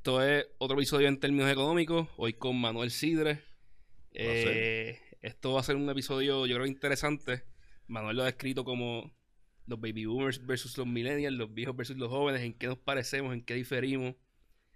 [0.00, 2.08] Esto es otro episodio en términos económicos.
[2.16, 3.42] Hoy con Manuel Sidre.
[4.12, 7.44] Eh, esto va a ser un episodio, yo creo, interesante.
[7.86, 9.14] Manuel lo ha descrito como
[9.66, 13.34] los baby boomers versus los millennials, los viejos versus los jóvenes, en qué nos parecemos,
[13.34, 14.14] en qué diferimos.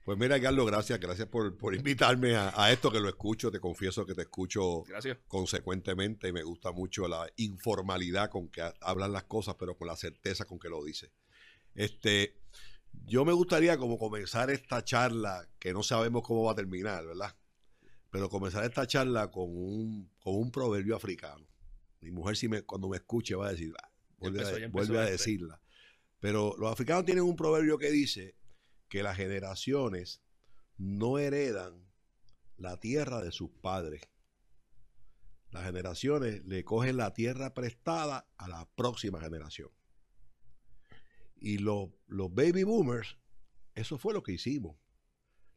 [0.05, 3.51] Pues mira, Carlos, gracias, gracias por, invitarme a, esto que lo escucho.
[3.51, 4.85] Te confieso que te escucho
[5.27, 9.97] consecuentemente y me gusta mucho la informalidad con que hablan las cosas, pero con la
[9.97, 11.13] certeza con que lo dice.
[11.75, 12.44] Este,
[13.07, 17.37] yo me gustaría como comenzar esta charla, que no sabemos cómo va a terminar, ¿verdad?
[18.11, 21.47] Pero comenzar esta charla con un, con un proverbio africano.
[22.01, 25.61] Mi mujer si me, cuando me escuche va a decir, ah, vuelve, a, decirla.
[26.21, 28.37] Pero los africanos tienen un proverbio que dice
[28.89, 30.23] que las generaciones
[30.77, 31.85] no heredan
[32.57, 34.03] la tierra de sus padres.
[35.51, 39.71] Las generaciones le cogen la tierra prestada a la próxima generación.
[41.45, 43.19] Y los, los baby boomers,
[43.75, 44.79] eso fue lo que hicimos.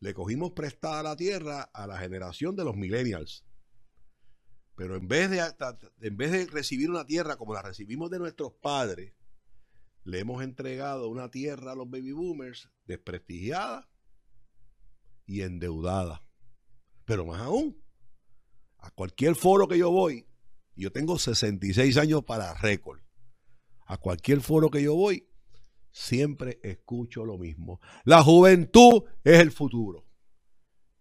[0.02, 3.46] Le cogimos prestada la tierra a la generación de los millennials.
[4.76, 5.40] Pero en vez de,
[6.02, 9.13] en vez de recibir una tierra como la recibimos de nuestros padres,
[10.04, 13.90] le hemos entregado una tierra a los baby boomers desprestigiada
[15.26, 16.22] y endeudada.
[17.05, 17.82] Pero más aún,
[18.79, 20.27] a cualquier foro que yo voy,
[20.76, 22.99] yo tengo 66 años para récord,
[23.85, 25.29] a cualquier foro que yo voy,
[25.98, 27.81] siempre escucho lo mismo.
[28.05, 30.05] La juventud es el futuro.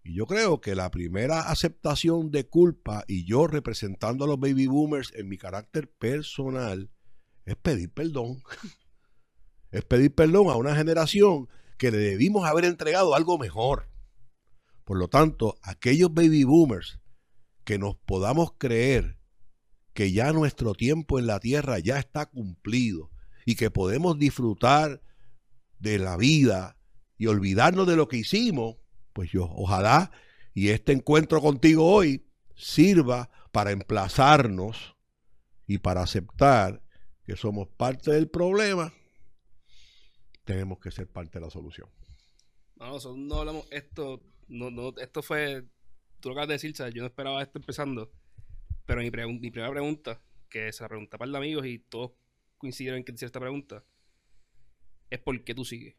[0.03, 4.67] Y yo creo que la primera aceptación de culpa, y yo representando a los baby
[4.67, 6.91] boomers en mi carácter personal,
[7.45, 8.43] es pedir perdón.
[9.71, 13.91] es pedir perdón a una generación que le debimos haber entregado algo mejor.
[14.85, 17.01] Por lo tanto, aquellos baby boomers
[17.65, 19.19] que nos podamos creer
[19.93, 23.11] que ya nuestro tiempo en la tierra ya está cumplido
[23.47, 25.01] y que podemos disfrutar
[25.79, 26.77] de la vida
[27.17, 28.77] y olvidarnos de lo que hicimos,
[29.15, 30.11] pues yo ojalá
[30.53, 34.97] y este encuentro contigo hoy sirva para emplazarnos
[35.67, 36.83] y para aceptar
[37.25, 38.93] que somos parte del problema,
[40.45, 41.89] tenemos que ser parte de la solución.
[42.77, 45.65] No, no hablamos esto, no, no, esto fue,
[46.21, 46.95] tú lo acabas de decir, ¿sabes?
[46.95, 48.13] yo no esperaba esto empezando,
[48.87, 52.13] pero mi, primera pregunta, que se la pregunta para el amigos y todos
[52.59, 53.85] coincidieron en que hiciera esta pregunta,
[55.11, 55.95] es por qué tú sigues.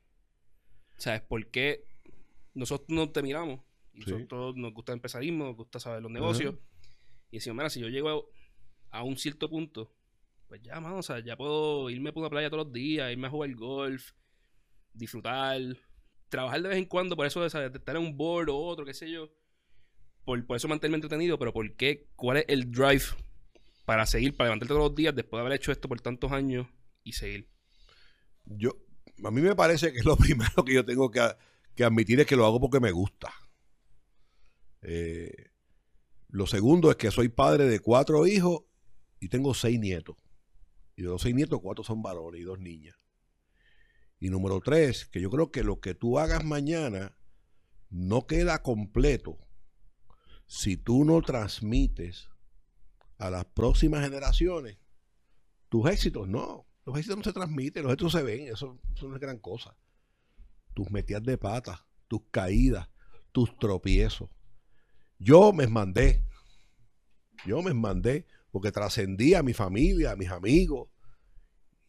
[0.98, 1.86] O sea, es por qué
[2.54, 3.62] nosotros no te miramos.
[3.94, 6.56] Y nosotros nos gusta el empresarismo, nos gusta saber los negocios.
[7.32, 8.30] Y decimos, mira, si yo llego
[8.90, 9.92] a, un cierto punto,
[10.48, 13.28] pues ya, mano, o sea, ya puedo irme por una playa todos los días, irme
[13.28, 14.12] a jugar golf,
[14.94, 15.62] disfrutar,
[16.30, 18.94] trabajar de vez en cuando, por eso de, estar en un board o otro, qué
[18.94, 19.30] sé yo.
[20.26, 22.08] Por, por eso mantenerme entretenido, pero ¿por qué?
[22.16, 23.06] ¿Cuál es el drive
[23.88, 26.68] para seguir, para levantarte todos los días después de haber hecho esto por tantos años
[27.06, 27.48] y seguir?
[28.44, 28.76] Yo,
[29.24, 31.22] a mí me parece que lo primero que yo tengo que
[31.78, 33.32] que admitir es que lo hago porque me gusta.
[34.82, 35.52] Eh,
[36.28, 38.64] lo segundo es que soy padre de cuatro hijos
[39.20, 40.18] y tengo seis nietos.
[40.96, 42.98] Y de los seis nietos, cuatro son varones y dos niñas.
[44.20, 47.16] Y número tres, que yo creo que lo que tú hagas mañana
[47.92, 49.38] no queda completo
[50.48, 52.28] si tú no transmites
[53.18, 54.78] a las próximas generaciones
[55.70, 56.28] tus éxitos.
[56.28, 59.40] No, los éxitos no se transmiten, los éxitos se ven, eso, eso no es gran
[59.40, 59.76] cosa
[60.78, 62.88] tus metidas de pata, tus caídas,
[63.32, 64.30] tus tropiezos.
[65.18, 66.24] Yo me mandé,
[67.48, 70.90] yo me mandé porque trascendí a mi familia, a mis amigos,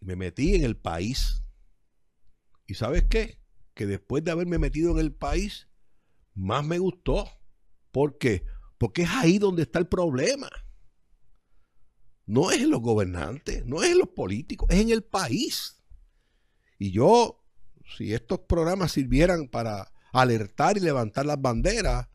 [0.00, 1.42] me metí en el país.
[2.66, 3.42] ¿Y sabes qué?
[3.74, 5.68] Que después de haberme metido en el país,
[6.34, 7.28] más me gustó.
[7.92, 8.46] ¿Por qué?
[8.78, 10.48] Porque es ahí donde está el problema.
[12.28, 15.82] No es en los gobernantes, no es en los políticos, es en el país.
[16.78, 17.38] Y yo
[17.96, 22.08] si estos programas sirvieran para alertar y levantar las banderas,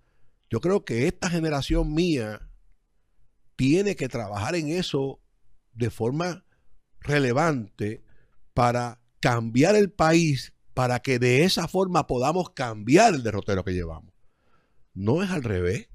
[0.50, 2.50] yo creo que esta generación mía
[3.56, 5.20] tiene que trabajar en eso
[5.74, 6.46] de forma
[7.00, 8.04] relevante
[8.54, 14.14] para cambiar el país, para que de esa forma podamos cambiar el derrotero que llevamos.
[14.94, 15.90] No es al revés,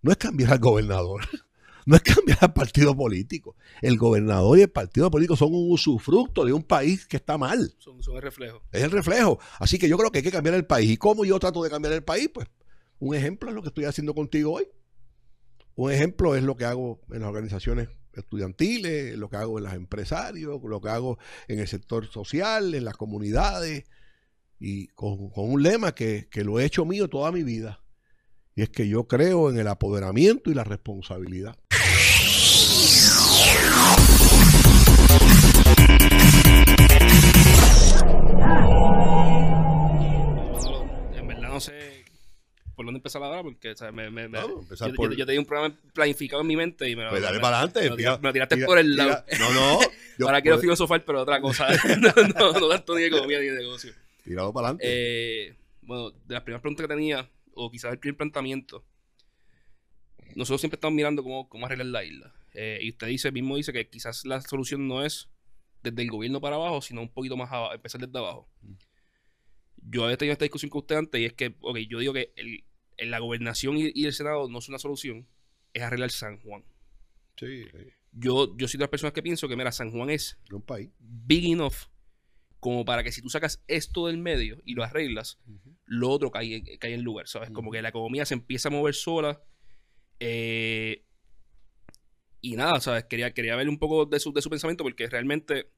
[0.00, 1.22] no es cambiar al gobernador.
[1.86, 3.56] no es cambiar al partido político.
[3.80, 7.74] El gobernador y el partido político son un usufructo de un país que está mal.
[7.78, 8.62] Son, el reflejo.
[8.72, 9.38] Es el reflejo.
[9.58, 10.90] Así que yo creo que hay que cambiar el país.
[10.90, 12.30] ¿Y cómo yo trato de cambiar el país?
[12.32, 12.48] Pues
[12.98, 14.68] un ejemplo es lo que estoy haciendo contigo hoy.
[15.74, 19.74] Un ejemplo es lo que hago en las organizaciones estudiantiles, lo que hago en las
[19.74, 21.18] empresarios, lo que hago
[21.48, 23.84] en el sector social, en las comunidades,
[24.58, 27.82] y con, un lema que, que lo he hecho mío toda mi vida.
[28.54, 31.56] Y es que yo creo en el apoderamiento y la responsabilidad.
[41.14, 42.02] En verdad no sé
[42.74, 46.56] por dónde empezar ahora, porque me, me, yo, yo, tenía un programa planificado en mi
[46.56, 47.90] mente y me pues dale para adelante.
[48.20, 49.24] Me, tiraste por el lado.
[49.38, 49.80] no, no.
[50.26, 51.68] ahora quiero filosofar, pero otra cosa.
[52.38, 53.92] no, no, tanto ni economía ni de negocio.
[54.24, 54.84] Tirado para adelante.
[54.88, 58.84] Eh, bueno, de las primeras preguntas que tenía, o quizás el primer planteamiento,
[60.34, 62.32] nosotros siempre estamos mirando cómo, cómo arreglar la isla.
[62.54, 65.28] Eh, y usted dice, mismo dice que quizás la solución no es
[65.82, 68.48] desde el gobierno para abajo, sino un poquito más abajo, empezar desde abajo.
[68.62, 68.72] Mm.
[69.90, 72.32] Yo había tenido esta discusión con usted antes y es que, ok, yo digo que
[72.36, 72.64] el,
[73.10, 75.26] la gobernación y, el Senado no es una solución,
[75.72, 76.64] es arreglar San Juan.
[77.36, 77.64] Sí.
[78.12, 80.90] Yo, yo soy de las personas que pienso que, mira, San Juan es un país
[80.98, 81.88] big enough
[82.62, 85.40] como para que si tú sacas esto del medio y lo arreglas,
[85.84, 87.50] lo otro cae, cae, en lugar, ¿sabes?
[87.50, 89.42] Como que la economía se empieza a mover sola.
[90.20, 91.04] Eh,
[92.42, 93.04] y nada, ¿sabes?
[93.04, 95.70] Quería, quería ver un poco de su, de su pensamiento porque realmente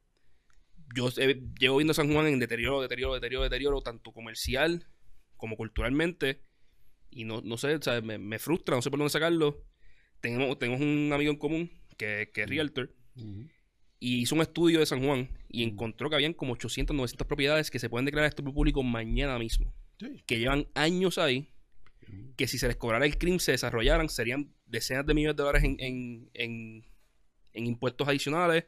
[0.97, 4.89] yo llevo viendo San Juan en deterioro, deterioro, deterioro, deterioro, tanto comercial
[5.37, 6.41] como culturalmente.
[7.11, 8.03] Y no, no sé, ¿sabes?
[8.03, 9.63] Me, me, frustra, no sé por dónde sacarlo.
[10.21, 12.95] Tenemos, tenemos un amigo en común que, que es realtor.
[14.01, 17.71] Y hizo un estudio de San Juan y encontró que habían como 800, 900 propiedades
[17.71, 19.73] que se pueden declarar esto público mañana mismo.
[20.27, 21.54] Que llevan años ahí.
[22.37, 25.65] Que si se les cobrara el crimen, se desarrollaran, serían decenas de millones de dólares
[25.65, 26.85] en, en,
[27.53, 28.65] en, impuestos adicionales.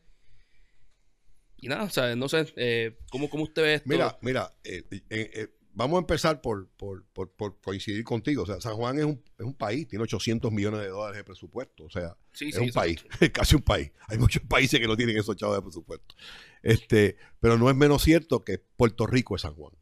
[1.59, 3.88] Y nada, o sea, no sé, eh, ¿cómo, ¿cómo, usted ve esto?
[3.88, 8.43] Mira, mira, eh, eh, vamos a empezar por, por, por, coincidir contigo.
[8.43, 11.25] O sea, San Juan es un, es un, país, tiene 800 millones de dólares de
[11.25, 11.85] presupuesto.
[11.85, 13.93] O sea, es un país, es casi un país.
[14.09, 16.15] Hay muchos países que no tienen esos chavos de presupuesto.
[16.62, 19.75] Este, pero no es menos cierto que Puerto Rico es San Juan,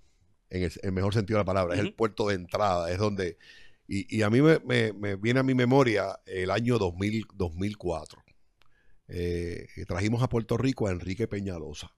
[0.51, 1.75] en el, mejor sentido de la palabra.
[1.75, 3.39] Es el puerto de entrada, es donde
[3.87, 8.25] y, a mí me, viene a mi memoria el año 2000, 2004.
[9.09, 11.95] Eh, trajimos a Puerto Rico a Enrique Peñalosa,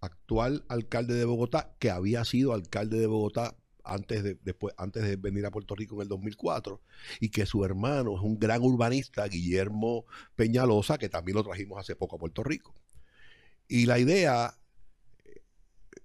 [0.00, 5.16] actual alcalde de Bogotá, que había sido alcalde de Bogotá antes de, después, antes de
[5.16, 6.82] venir a Puerto Rico en el 2004,
[7.20, 10.04] y que su hermano es un gran urbanista, Guillermo
[10.36, 12.74] Peñalosa, que también lo trajimos hace poco a Puerto Rico.
[13.66, 14.58] Y la idea,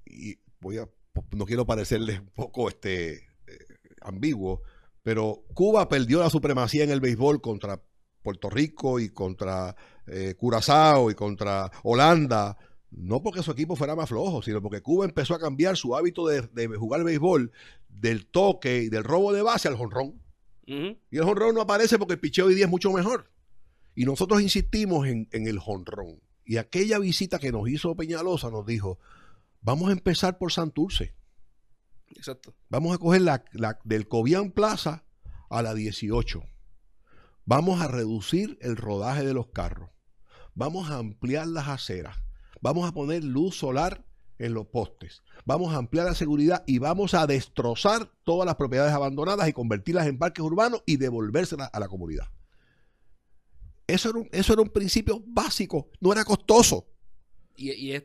[0.06, 0.88] y voy a,
[1.32, 3.66] no quiero parecerles un poco este, eh,
[4.02, 4.62] ambiguo,
[5.04, 7.82] pero Cuba perdió la supremacía en el béisbol contra
[8.22, 9.76] Puerto Rico y contra
[10.08, 12.58] eh, Curazao y contra Holanda,
[12.92, 16.28] no porque su equipo fuera más flojo, sino porque Cuba empezó a cambiar su hábito
[16.28, 17.52] de, jugar béisbol
[17.88, 20.22] del toque y del robo de base al jonrón.
[20.66, 23.32] Y el jonrón no aparece porque el picheo hoy día es mucho mejor.
[23.96, 26.22] Y nosotros insistimos en, el jonrón.
[26.46, 29.00] Y aquella visita que nos hizo Peñalosa nos dijo,
[29.62, 31.16] vamos a empezar por Santurce.
[32.16, 32.56] Exacto.
[32.70, 33.44] Vamos a coger la,
[33.84, 35.06] del Cobian Plaza
[35.50, 36.44] a la 18.
[37.46, 39.90] Vamos a reducir el rodaje de los carros.
[40.54, 42.18] Vamos a ampliar las aceras.
[42.62, 44.06] Vamos a poner luz solar
[44.38, 45.24] en los postes.
[45.46, 50.08] Vamos a ampliar la seguridad y vamos a destrozar todas las propiedades abandonadas y convertirlas
[50.08, 52.28] en parques urbanos y devolvérselas a la comunidad.
[53.88, 56.88] Eso era un, eso era un principio básico, no era costoso.
[57.56, 58.04] Y, y es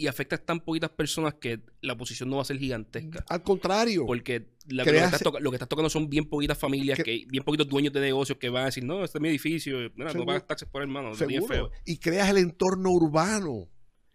[0.00, 3.22] y afecta a tan poquitas personas que la oposición no va a ser gigantesca.
[3.28, 4.06] Al contrario.
[4.06, 8.38] Porque lo, que estás tocando son bien poquitas familias, que, bien poquitos dueños de negocios
[8.38, 11.18] que van a decir, no, este es mi edificio, no pagas taxes por hermano, es
[11.18, 11.70] feo.
[11.84, 13.68] Y creas el entorno urbano,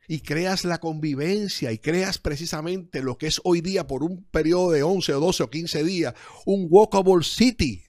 [0.08, 4.72] y creas la convivencia, y creas precisamente lo que es hoy día por un periodo
[4.72, 6.16] de 11 o 12 o 15 días,
[6.48, 7.84] un walkable city.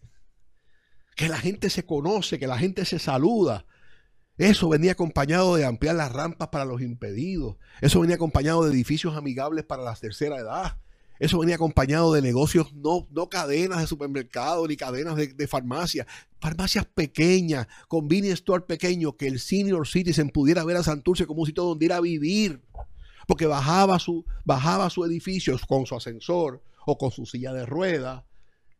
[1.14, 3.64] Que la gente se conoce, que la gente se saluda,
[4.38, 7.56] eso venía acompañado de ampliar las rampas para los impedidos.
[7.80, 10.76] Eso venía acompañado de edificios amigables para la tercera edad.
[11.18, 16.06] Eso venía acompañado de negocios, no, no cadenas de supermercados ni cadenas de, de farmacias,
[16.40, 21.46] farmacias pequeñas, convenience store pequeño, que el senior citizen pudiera ver a Santurce como un
[21.46, 22.60] sitio donde ir a vivir.
[23.26, 28.24] Porque bajaba su, bajaba su edificio con su ascensor o con su silla de ruedas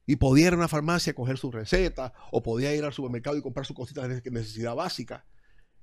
[0.06, 3.36] y podía ir a una farmacia a coger su receta o podía ir al supermercado
[3.36, 5.24] y comprar sus cositas de necesidad básica.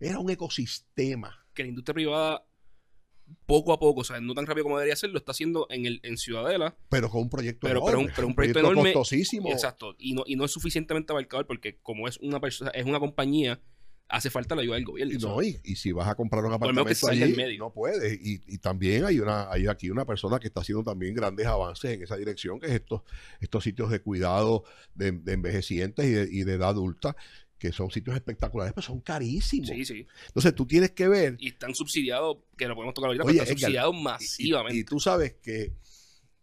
[0.04, 1.46] Era un ecosistema.
[1.54, 2.46] Que la industria privada
[3.46, 5.86] poco a poco, o sea, no tan rápido como debería ser, lo está haciendo en,
[5.86, 6.76] el, en Ciudadela.
[6.90, 8.12] Pero con un proyecto pero, enorme.
[8.16, 8.94] Pero un, proyecto, enorme.
[8.94, 9.50] Costosísimo.
[9.50, 9.96] Exacto.
[9.98, 13.62] Y no, y no es suficientemente abarcador porque como es una persona, es una compañía,
[14.10, 15.20] hace falta la ayuda del gobierno.
[15.20, 18.20] No, y, y, si vas a comprar un apartamento allí, no puedes.
[18.22, 21.92] Y, y, también hay una hay aquí una persona que está haciendo también grandes avances
[21.92, 23.02] en esa dirección, que es estos,
[23.42, 27.16] estos sitios de cuidado de, envejecientes y de, y de edad adulta,
[27.64, 29.70] que son sitios espectaculares, pero son carísimos.
[29.70, 30.06] Sí, sí.
[30.28, 31.38] Entonces tú tienes que ver.
[31.40, 34.78] Y están subsidiados, que lo podemos tocar ahorita, pero están subsidiados masivamente.
[34.80, 35.72] Y, tú sabes que,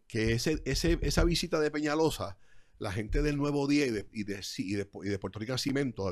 [0.07, 2.39] que ese, ese, esa visita de Peñalosa,
[2.79, 6.11] la gente del Nuevo Día y de, y de, y de, Puerto Rico Cimento,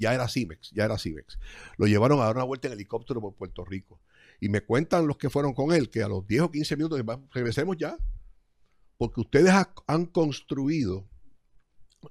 [0.00, 1.38] ya era Cimex, ya era Cimex,
[1.76, 4.00] lo llevaron a dar una vuelta en helicóptero por Puerto Rico.
[4.40, 7.04] Y me cuentan los que fueron con él que a los 10 o 15 minutos,
[7.34, 7.98] regresemos ya.
[8.96, 9.52] porque ustedes
[9.86, 11.06] han construido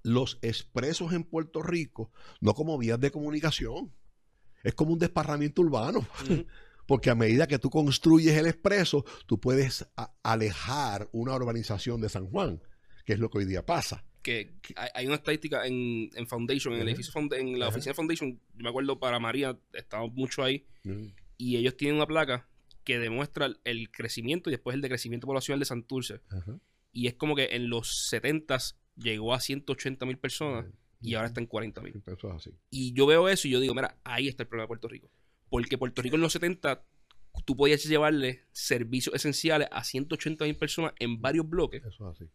[0.03, 3.93] los expresos en Puerto Rico no como vías de comunicación,
[4.63, 6.07] es como un desparramiento urbano.
[6.87, 9.85] Porque a medida que tú construyes el expreso, tú puedes
[10.23, 12.61] alejar una urbanización de San Juan,
[13.05, 14.05] que es lo que hoy día pasa.
[14.21, 14.55] Que
[14.93, 18.69] hay una estadística en, Foundation, en el edificio en la oficina de Foundation, yo me
[18.69, 20.65] acuerdo para María, estamos mucho ahí,
[21.37, 22.47] y ellos tienen una placa
[22.85, 26.21] que demuestra el crecimiento y después el decrecimiento poblacional de Santurce.
[26.93, 28.57] Y es como que en los 70
[28.97, 30.65] llegó a 180 mil personas
[31.01, 32.03] y ahora está en 40 mil.
[32.69, 35.09] Y yo veo eso y yo digo, mira, ahí está el problema de Puerto Rico.
[35.49, 36.83] Porque Puerto Rico en los 70
[37.45, 41.83] tú podías llevarle servicios esenciales a 180 mil personas en varios bloques.
[41.85, 42.29] Eso es así.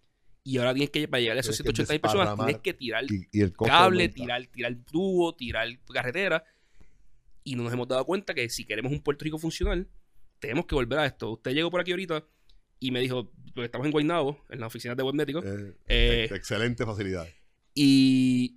[0.44, 3.04] Y ahora tienes que, para llegar a esos 180 mil personas, tienes que tirar
[3.64, 6.44] cable, tirar, tirar tubo, tirar carretera.
[7.44, 9.88] Y no nos hemos dado cuenta que si queremos un Puerto Rico funcional,
[10.38, 11.32] tenemos que volver a esto.
[11.32, 12.24] Usted llegó por aquí ahorita
[12.80, 15.40] y me dijo, porque estamos en Guaynabo, en la oficina de Webmético.
[15.44, 17.26] Eh, eh, excelente facilidad.
[17.74, 18.56] Y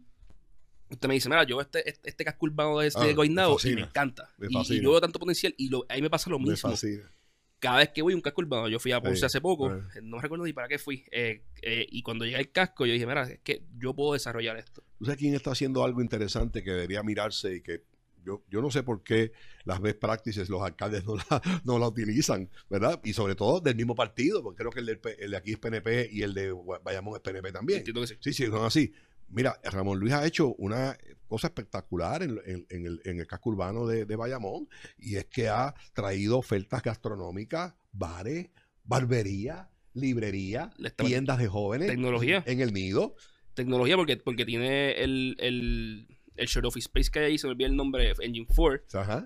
[0.89, 3.81] usted me dice, mira, yo este, este, este casco urbano de, este Guaynabo y me
[3.81, 4.29] encanta.
[4.39, 6.73] y, yo veo tanto potencial y ahí me pasa lo mismo.
[7.59, 9.81] Cada vez que voy a un casco urbano, yo fui a Ponce hace poco, eh.
[10.03, 11.05] no recuerdo ni para qué fui,
[11.63, 14.83] y cuando llegué al casco yo dije, mira, es que yo puedo desarrollar esto.
[14.99, 17.83] ¿Tú sabes quién está haciendo algo interesante que debería mirarse y que
[18.25, 19.31] yo, yo no sé por qué
[19.63, 22.99] las best practices los alcaldes no la, no la utilizan, ¿verdad?
[23.03, 25.59] Y sobre todo del mismo partido, porque creo que el de, el de aquí es
[25.59, 26.53] PNP y el de
[26.83, 27.83] Bayamón es PNP también.
[27.85, 28.15] sí.
[28.19, 28.93] sí, sí, son así.
[29.29, 32.39] Mira, Ramón Luis ha hecho una cosa espectacular en,
[32.69, 37.73] el, en el, casco urbano de, de, Bayamón y es que ha traído ofertas gastronómicas,
[37.91, 38.49] bares,
[38.83, 41.87] barbería, librería, tiendas de jóvenes.
[41.87, 42.43] Tecnología.
[42.45, 43.15] En el nido.
[43.55, 47.67] Tecnología porque, porque tiene el, el Share Office Space que hay ahí, se me olvida
[47.67, 48.83] el nombre, Engine 4,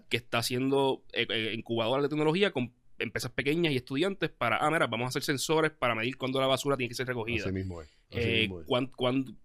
[0.09, 4.69] que está haciendo eh, eh, incubadoras de tecnología con empresas pequeñas y estudiantes para, ah,
[4.69, 7.43] mira, vamos a hacer sensores para medir cuándo la basura tiene que ser recogida.
[7.45, 7.89] Así mismo es.
[8.11, 8.49] Eh,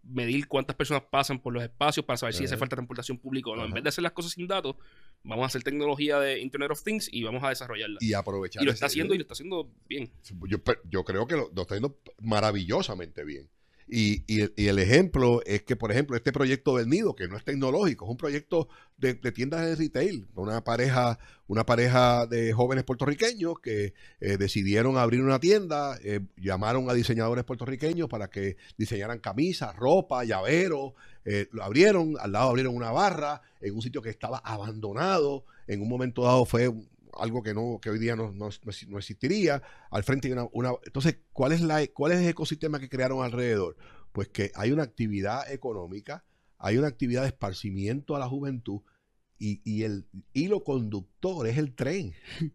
[0.03, 3.57] medir cuántas personas pasan por los espacios para saber si hace falta transportación pública o
[3.57, 3.65] no.
[3.65, 4.77] En vez de hacer las cosas sin datos,
[5.23, 7.99] vamos a hacer tecnología de Internet of Things y vamos a desarrollarla.
[8.01, 8.63] Y aprovechar.
[8.63, 10.11] Y lo está haciendo y lo está haciendo bien.
[10.49, 10.59] Yo,
[10.91, 13.49] yo creo que lo, lo está haciendo maravillosamente bien.
[13.87, 14.25] Y,
[14.67, 18.11] el ejemplo es que, por ejemplo, este proyecto del nido, que no es tecnológico, es
[18.11, 24.37] un proyecto de, tiendas de retail, una pareja, una pareja de jóvenes puertorriqueños que eh,
[24.39, 30.95] decidieron abrir una tienda, eh, llamaron a diseñadores puertorriqueños para que diseñaran camisas, ropa, llaveros,
[31.25, 35.83] eh, lo abrieron, al lado abrieron una barra en un sitio que estaba abandonado, en
[35.83, 36.71] un momento dado fue
[37.19, 39.63] algo que no que hoy día no, no, existiría.
[39.91, 43.77] Al frente hay una, Entonces, ¿cuál es, la, ¿cuál es el ecosistema que crearon alrededor?
[44.13, 46.25] Pues que hay una actividad económica,
[46.59, 48.83] hay una actividad de esparcimiento a la juventud
[49.39, 52.15] y, y el hilo conductor es el tren.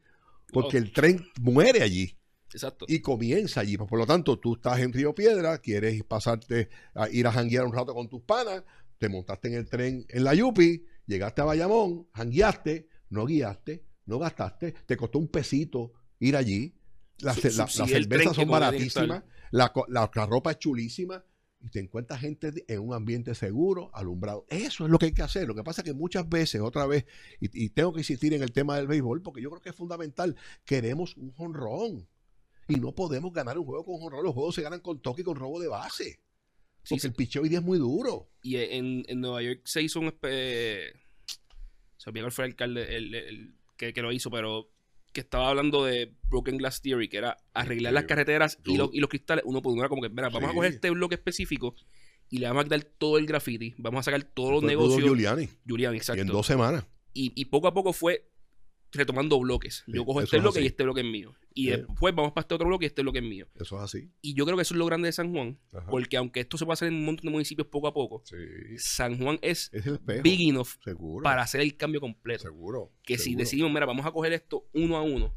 [0.51, 2.17] Porque el tren muere allí.
[2.51, 2.85] Exacto.
[2.87, 3.77] Y comienza allí.
[3.77, 7.73] Por lo tanto, tú estás en Río Piedra, quieres pasarte a ir a janguear un
[7.73, 8.63] rato con tus panas,
[8.97, 14.19] te montaste en el tren en la Yupi, llegaste a Bayamón, jangueaste, no guiaste, no
[14.19, 16.75] gastaste, te costó un pesito ir allí,
[17.19, 19.71] las, cervezas son baratísimas, la,
[20.27, 21.23] ropa es chulísima
[21.61, 24.45] y te encuentras gente en un ambiente seguro, alumbrado.
[24.49, 25.47] Eso es lo que hay que hacer.
[25.47, 27.05] Lo que pasa es que muchas veces, otra vez,
[27.41, 30.35] y, tengo que insistir en el tema del béisbol, porque yo creo que es fundamental,
[30.65, 32.07] queremos un jonrón.
[32.69, 34.23] Y no podemos ganar un juego con jonrón.
[34.23, 36.21] Los juegos se ganan con toque y con robo de base.
[36.87, 38.29] Porque el picheo hoy día es muy duro.
[38.41, 40.13] Y en, Nueva York se hizo un...
[40.21, 40.93] se
[42.05, 44.69] olvidó fue el alcalde, el, que, lo hizo, pero
[45.13, 49.09] que estaba hablando de Broken Glass Theory, que era arreglar las carreteras y, y, los
[49.09, 49.81] cristales uno por uno.
[49.81, 51.75] Era como que, mira, vamos a coger este bloque específico
[52.29, 55.01] y le vamos a quitar todo el graffiti, vamos a sacar todos los negocios.
[55.01, 55.49] Giuliani.
[55.65, 56.19] Giuliani, exacto.
[56.19, 56.85] Y en dos semanas.
[57.13, 58.28] Y, y poco a poco fue
[58.91, 59.83] retomando bloques.
[59.87, 61.33] yo cojo este bloque y este bloque es mío.
[61.53, 63.47] Y después vamos para este otro bloque y este bloque es mío.
[63.55, 64.11] Eso es así.
[64.21, 65.59] Y yo creo que eso es lo grande de San Juan.
[65.89, 68.23] Porque aunque esto se puede hacer en un montón de municipios poco a poco,
[68.77, 69.71] San Juan es,
[70.23, 70.69] big enough
[71.23, 72.43] para hacer el cambio completo.
[72.43, 72.93] Seguro.
[73.03, 75.35] Que si decidimos, mira, vamos a coger esto uno a uno.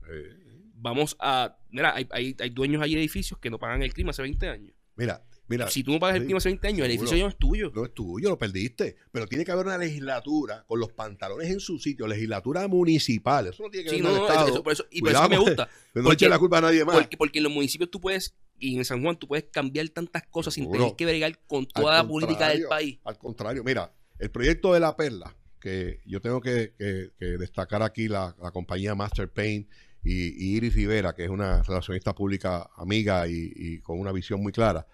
[0.75, 1.57] Vamos a.
[1.71, 4.49] Mira, hay, hay, hay dueños ahí de edificios que no pagan el clima hace 20
[4.49, 4.75] años.
[4.97, 7.29] Mira, Mira, si tú no pagas el clima hace 20 años, el edificio ya no
[7.29, 7.71] es tuyo.
[7.75, 8.97] No es tuyo, lo perdiste.
[9.11, 13.49] Pero tiene que haber una legislatura con los pantalones en su sitio, legislatura municipal.
[13.49, 14.63] Eso no tiene que ver con el Estado.
[14.63, 15.69] por eso, y por eso me gusta.
[15.95, 17.07] no eche la culpa a nadie más.
[17.19, 20.55] Porque, en los municipios tú puedes, y en San Juan tú puedes cambiar tantas cosas
[20.55, 22.99] sin tener que bregar con toda la política del país.
[23.05, 26.73] Al contrario, mira, el proyecto de la perla, que yo tengo que,
[27.19, 29.69] destacar aquí la, compañía Master Paint
[30.03, 34.87] y, Iris Rivera, que es una relacionista pública amiga y con una visión muy clara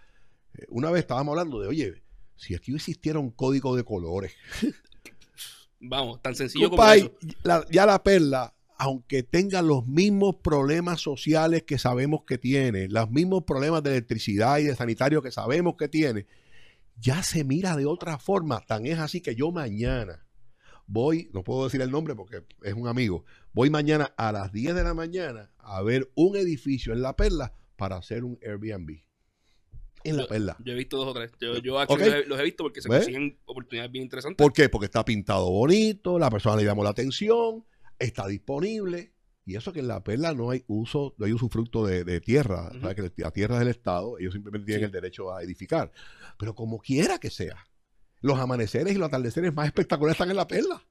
[0.69, 2.03] una vez estábamos hablando de, oye,
[2.37, 4.33] si aquí existiera un código de colores.
[5.81, 7.13] Vamos, tan sencillo como eso.
[7.71, 13.43] ya la perla aunque tenga los mismos problemas sociales que sabemos que tiene, los mismos
[13.43, 16.27] problemas de electricidad y de sanitario que sabemos que tiene,
[16.97, 18.61] ya se mira de otra forma.
[18.61, 20.25] Tan es así que yo mañana
[20.87, 24.77] voy, no puedo decir el nombre porque es un amigo, voy mañana a las 10
[24.77, 29.08] de la mañana a ver un edificio en La Perla para hacer un Airbnb.
[30.05, 30.57] En La Perla.
[30.65, 31.33] Yo he visto dos o tres.
[31.41, 31.79] Yo, yo
[32.27, 34.43] los, he, visto porque se consiguen oportunidades bien interesantes.
[34.43, 34.69] ¿Por qué?
[34.69, 37.65] Porque está pintado bonito, la persona le llamó la atención,
[37.99, 39.15] está disponible.
[39.45, 42.71] Y eso que en La Perla no hay uso, no hay usufructo de, de tierra.
[42.95, 45.91] que la tierra es del Estado, ellos simplemente tienen el derecho a edificar.
[46.39, 47.57] Pero como quiera que sea,
[48.21, 50.83] los amaneceres y los atardeceres más espectaculares están en La Perla.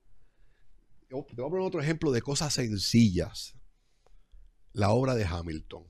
[1.08, 3.56] te voy a poner otro ejemplo de cosas sencillas.
[4.74, 5.86] La obra de Hamilton.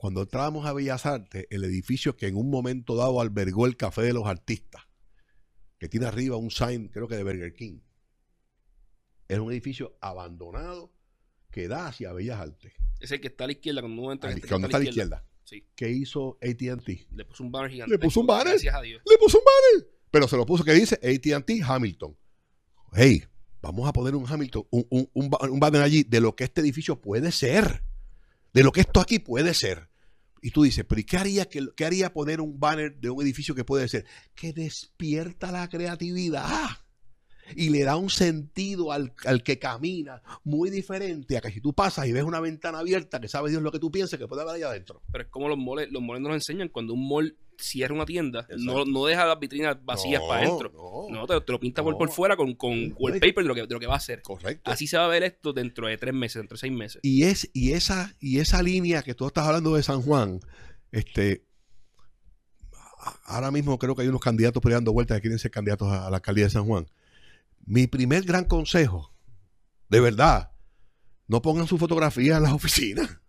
[0.00, 4.00] Cuando entrábamos a Bellas Artes, el edificio que en un momento dado albergó el Café
[4.00, 4.84] de los Artistas,
[5.78, 7.80] que tiene arriba un sign, creo que de Burger King,
[9.28, 10.90] es un edificio abandonado
[11.50, 12.72] que da hacia Bellas Artes.
[12.98, 14.34] Es el que está a la izquierda cuando uno entra.
[14.48, 15.26] Cuando está a la izquierda.
[15.44, 15.66] Sí.
[15.74, 16.88] ¿Qué hizo ATT?
[17.10, 17.92] Le puso un banner gigante.
[17.92, 18.54] Le puso un banner.
[18.54, 19.02] Gracias a Dios.
[19.04, 19.90] Le puso un banner.
[20.10, 22.16] Pero se lo puso que dice ATT Hamilton.
[22.94, 23.22] Hey,
[23.60, 27.02] vamos a poner un Hamilton, un, un, un, banner allí de lo que este edificio
[27.02, 27.82] puede ser.
[28.54, 29.89] De lo que esto aquí puede ser.
[30.42, 33.22] Y tú dices, pero ¿y qué haría, qué, qué haría poner un banner de un
[33.22, 34.06] edificio que puede ser?
[34.34, 36.46] Que despierta la creatividad
[37.56, 39.12] y le da un sentido al,
[39.44, 43.28] que camina muy diferente a que si tú pasas y ves una ventana abierta que
[43.28, 45.02] sabe Dios lo que tú piensas que puede haber ahí adentro.
[45.10, 48.46] Pero es como los moles, los moles nos enseñan cuando un mall cierra una tienda,
[48.58, 50.72] no, no, deja las vitrinas vacías para adentro.
[51.10, 53.74] No, te, lo pinta por, por fuera con, con el paper de lo, que, de
[53.74, 54.22] lo que va a hacer.
[54.22, 54.70] Correcto.
[54.70, 57.00] Así se va a ver esto dentro de tres meses, dentro de seis meses.
[57.02, 60.40] Y, es, y, esa, y esa línea que tú estás hablando de San Juan,
[60.92, 61.44] este,
[63.24, 66.16] ahora mismo creo que hay unos candidatos peleando vueltas que quieren ser candidatos a la
[66.16, 66.86] alcaldía de San Juan.
[67.64, 69.14] Mi primer gran consejo,
[69.88, 70.52] de verdad,
[71.26, 73.19] no pongan su fotografía en las oficinas.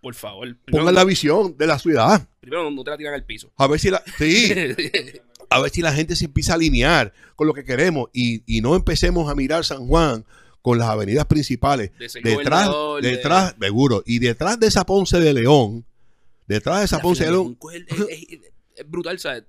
[0.00, 0.56] Por favor.
[0.70, 2.26] Pongan la visión de la ciudad.
[2.40, 3.52] Primero no te la tiran al piso.
[3.56, 4.02] A ver si la.
[4.18, 4.52] Sí.
[5.50, 8.76] a ver si la gente se empieza a alinear con lo que queremos y, no
[8.76, 10.24] empecemos a mirar San Juan
[10.62, 11.90] con las avenidas principales.
[12.22, 12.70] detrás,
[13.02, 14.02] detrás, seguro.
[14.06, 15.84] Y detrás de esa Ponce de León,
[16.46, 17.58] detrás de esa Ponce de León.
[18.74, 19.44] Es, brutal, ¿sabes?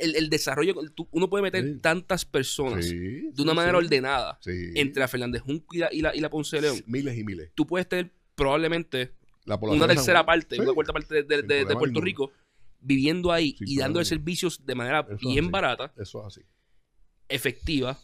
[0.00, 0.74] el, desarrollo,
[1.10, 6.14] uno puede meter tantas personas de una manera ordenada entre la Fernández Junco y la,
[6.14, 6.82] y la, Ponce de León.
[6.86, 7.50] Miles y miles.
[7.54, 9.17] Tú puedes tener probablemente
[9.60, 12.32] una tercera parte, una cuarta parte de, Puerto Rico
[12.80, 15.92] viviendo ahí y dándole servicios de manera bien barata.
[15.96, 16.46] Eso es así.
[17.28, 17.98] Efectiva.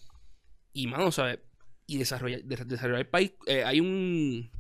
[0.73, 1.39] Y, mano, ¿sabes?
[1.87, 3.33] Y desarrollar, desarrollar el país.
[3.47, 4.51] Eh, hay un,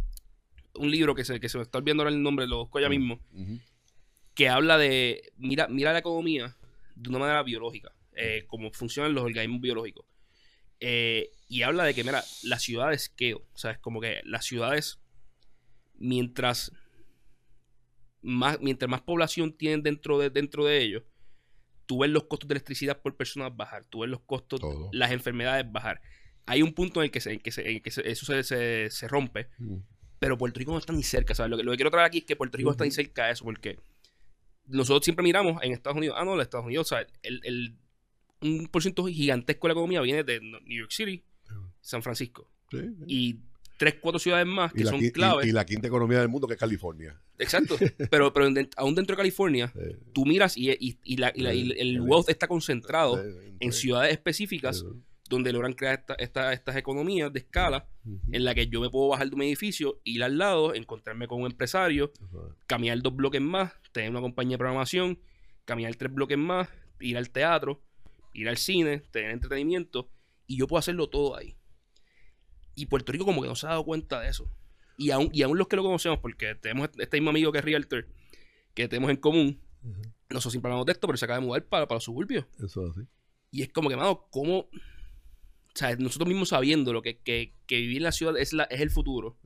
[0.74, 2.88] un libro que se, que se me está olvidando ahora el nombre, lo busco ya
[2.88, 3.20] mismo
[4.34, 6.56] que habla de, mira, mira la economía
[6.94, 10.06] de una manera biológica, eh, cómo funcionan los organismos biológicos.
[10.80, 13.34] Eh, y habla de que, mira, las ciudades, ¿qué?
[13.34, 14.98] O sea, es como que las ciudades,
[15.96, 16.72] mientras
[18.22, 21.02] más, mientras más población tienen dentro de, dentro de ellos,
[21.86, 24.60] tú ves los costos de electricidad por persona bajar, tú ves los costos,
[24.92, 26.00] las enfermedades bajar.
[26.46, 27.50] Hay un punto en el que, se, que,
[27.88, 29.76] eso se, se, rompe, mm.
[30.18, 31.50] pero Puerto Rico no está ni cerca, ¿sabes?
[31.50, 33.26] Lo que, lo que quiero traer aquí es que Puerto Rico no está ni cerca
[33.26, 33.78] de eso, porque
[34.66, 37.76] nosotros siempre miramos en Estados Unidos, ah, no, en Estados Unidos, o sea, el, el,
[38.40, 41.24] un porcentaje gigantesco de la economía viene de New York City,
[41.80, 42.50] San Francisco.
[43.06, 43.38] Y
[43.76, 45.46] tres, cuatro ciudades más que son claves.
[45.46, 47.20] Y, la quinta economía del mundo que es California.
[47.38, 47.76] Exacto.
[48.10, 49.72] Pero, pero aún dentro de California,
[50.12, 50.70] tú miras y,
[51.02, 53.22] y la, el wealth está concentrado
[53.58, 54.84] en ciudades específicas
[55.28, 57.88] donde logran crear estas economías de escala
[58.30, 61.40] en la que yo me puedo bajar de un edificio, ir al lado, encontrarme con
[61.40, 62.12] un empresario,
[62.66, 65.18] caminar dos bloques más, tener una compañía de programación,
[65.64, 66.68] caminar tres bloques más,
[67.00, 67.82] ir al teatro,
[68.32, 70.10] ir al cine, tener entretenimiento,
[70.46, 71.56] y yo puedo hacerlo todo ahí.
[72.74, 74.48] Y Puerto Rico como que no se ha dado cuenta de eso.
[74.96, 77.64] Y aún, y aún los que lo conocemos, porque tenemos este mismo amigo que es
[77.64, 78.06] Realtor,
[78.74, 79.60] que tenemos en común,
[80.30, 82.46] nosotros siempre hablamos de esto, pero se acaba de mudar para, para los suburbios.
[82.62, 83.00] Eso así.
[83.50, 84.68] Y es como que, mano, ¿cómo
[85.74, 87.18] o sea, nosotros mismos sabiendo lo que,
[87.68, 89.36] vivir en la ciudad es, la, es el futuro,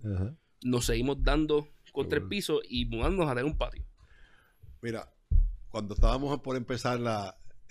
[0.63, 3.83] nos seguimos dando contra el piso y mudándonos a tener un patio.
[4.83, 5.11] Mira,
[5.71, 7.01] cuando estábamos por empezar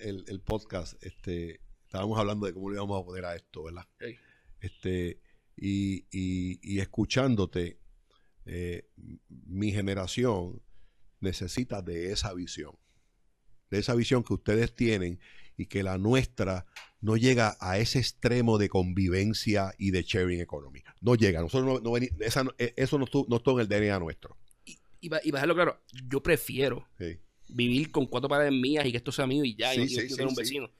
[0.00, 3.86] el, podcast, este, estábamos hablando de cómo le íbamos a poner a esto, ¿verdad?
[4.60, 5.20] Este,
[5.60, 7.78] y, escuchándote,
[8.46, 8.88] eh,
[9.46, 10.62] mi generación
[11.20, 12.78] necesita de esa visión,
[13.70, 15.18] de esa visión que ustedes tienen
[15.56, 16.66] y que la nuestra
[17.00, 20.82] no llega a ese extremo de convivencia y de sharing economy.
[21.00, 21.40] No llega.
[21.40, 22.10] Nosotros no, e,
[22.76, 23.04] eso no,
[23.36, 24.36] está en el DNA nuestro.
[24.64, 26.86] Y, y, a dejarlo claro, yo prefiero
[27.48, 30.34] vivir con cuatro paredes mías y que esto sea mío y ya, y, yo, un
[30.34, 30.70] vecino.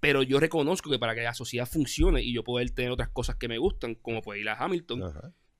[0.00, 3.36] Pero yo reconozco que para que la sociedad funcione y yo poder tener otras cosas
[3.36, 5.02] que me gustan, como poder ir a Hamilton,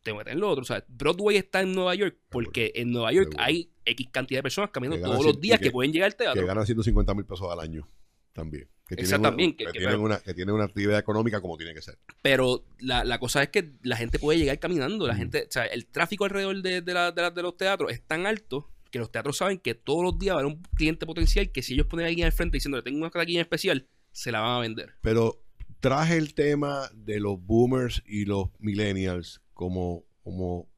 [0.02, 0.62] tengo que tener lo otro.
[0.62, 4.42] O sea, Broadway está en Nueva York porque en Nueva York hay X cantidad de
[4.44, 6.40] personas caminando todos los días que, pueden llegar al teatro.
[6.40, 7.88] Que ganan 150 mil pesos al año
[8.32, 8.68] también.
[8.88, 9.64] Que Exactamente.
[9.64, 11.98] que, tienen una, que tienen una actividad económica como tiene que ser.
[12.22, 15.08] Pero la, la, cosa es que la gente puede llegar caminando.
[15.08, 15.16] La mm.
[15.16, 18.70] gente, o sea, el tráfico alrededor de, de, la, de, los teatros es tan alto
[18.92, 21.62] que los teatros saben que todos los días va a haber un cliente potencial que
[21.62, 24.40] si ellos ponen a alguien al frente diciendo que tengo una en especial, se la
[24.40, 24.94] van a vender.
[25.02, 25.42] Pero
[25.80, 30.68] traje el tema de los boomers y los millennials como, como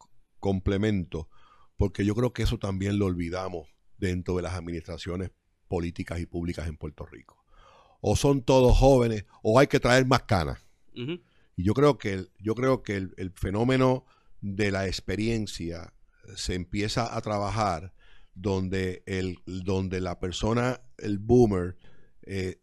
[0.41, 1.29] complemento,
[1.77, 5.31] porque yo creo que eso también lo olvidamos dentro de las administraciones
[5.69, 7.39] políticas y públicas en Puerto Rico
[8.01, 10.59] o son todos jóvenes, o hay que traer más canas.
[10.95, 14.05] Y yo creo que, el, yo creo que el, fenómeno
[14.41, 15.93] de la experiencia
[16.35, 17.93] se empieza a trabajar
[18.35, 21.77] donde, el, donde la persona, el boomer,
[22.23, 22.61] eh,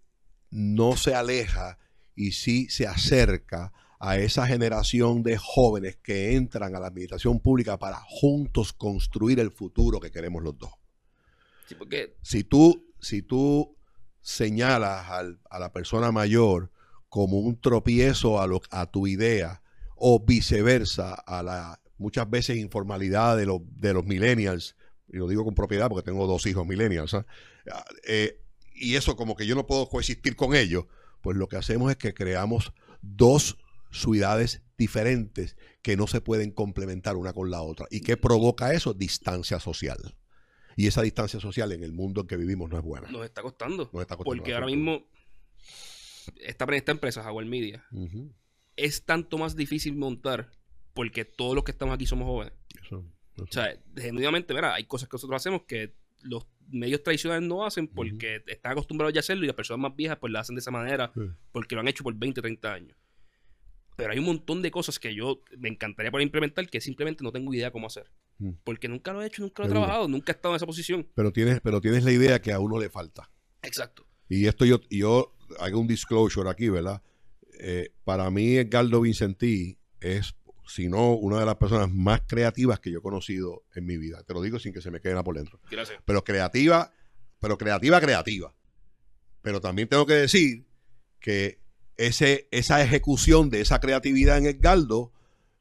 [0.55, 1.77] no se aleja
[2.15, 7.77] y sí se acerca a esa generación de jóvenes que entran a la administración pública
[7.77, 10.71] para juntos construir el futuro que queremos los dos.
[11.77, 12.15] porque...
[12.21, 13.75] Si tú, si tú
[14.21, 15.05] señalas
[15.49, 16.71] a la persona mayor
[17.09, 19.61] como un tropiezo a, lo, a tu idea
[19.95, 24.75] o viceversa a la muchas veces informalidad de, de los millennials,
[25.07, 27.25] y lo digo con propiedad porque tengo dos hijos millennials, ¿ah?
[28.07, 28.41] eh,
[28.75, 30.85] y eso como que yo no puedo coexistir con ellos,
[31.21, 33.57] pues lo que hacemos es que creamos dos
[33.91, 37.87] ciudades diferentes que no se pueden complementar una con la otra.
[37.89, 38.93] ¿Y qué provoca eso?
[38.93, 40.17] Distancia social.
[40.75, 43.09] Y esa distancia social en el mundo en que vivimos no es buena.
[43.09, 43.89] Nos está costando.
[43.93, 45.05] Nos está costando porque ahora mismo
[46.37, 47.85] esta, esta empresa, Jaguar Media,
[48.75, 50.51] es tanto más difícil montar
[50.93, 52.53] porque todos los que estamos aquí somos jóvenes.
[52.91, 57.87] O sea, genuinamente, mira, hay cosas que nosotros hacemos que los medios tradicionales no hacen
[57.87, 60.61] porque están acostumbrados ya a hacerlo y las personas más viejas pues lo hacen de
[60.61, 61.11] esa manera
[61.51, 62.97] porque lo han hecho por 20, 30 años.
[63.95, 67.31] Pero hay un montón de cosas que yo me encantaría poder implementar que simplemente no
[67.31, 68.11] tengo idea cómo hacer.
[68.39, 68.51] Mm.
[68.63, 71.07] Porque nunca lo he hecho, nunca lo he trabajado, nunca he estado en esa posición.
[71.15, 73.31] Pero tienes, pero tienes la idea que a uno le falta.
[73.61, 74.05] Exacto.
[74.27, 77.01] Y esto yo, yo hago un disclosure aquí, ¿verdad?
[77.59, 80.35] Eh, para mí, Edgardo Vincentí es,
[80.67, 84.23] si no, una de las personas más creativas que yo he conocido en mi vida.
[84.23, 85.59] Te lo digo sin que se me quede nada por dentro.
[85.69, 85.99] Gracias.
[86.05, 86.91] Pero creativa,
[87.39, 88.53] pero creativa, creativa.
[89.41, 90.65] Pero también tengo que decir
[91.19, 91.59] que
[91.97, 95.13] ese, esa ejecución de esa creatividad en Edgardo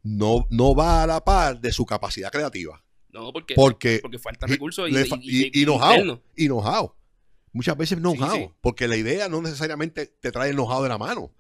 [0.03, 2.83] no, no va a la par de su capacidad creativa.
[3.11, 6.95] No, porque, porque, falta recursos y, y, y, know-how.
[7.53, 8.55] Muchas veces know-how.
[8.61, 11.33] Porque la idea no necesariamente te trae el know-how de la mano.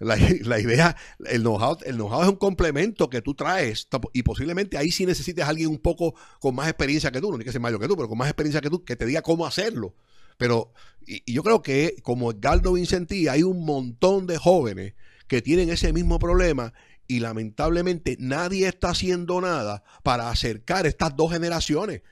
[0.46, 4.90] La, idea, el know-how el know es un complemento que tú traes y posiblemente ahí
[4.90, 7.60] sí necesites a alguien un poco con más experiencia que tú, no tiene que ser
[7.60, 9.94] mayor que tú, pero con más experiencia que tú, que te diga cómo hacerlo.
[10.38, 10.72] Pero
[11.06, 14.94] y, yo creo que como Edgardo Vincentí hay un montón de jóvenes
[15.28, 16.72] que tienen ese mismo problema
[17.06, 22.02] y lamentablemente nadie está haciendo nada para acercar estas dos generaciones.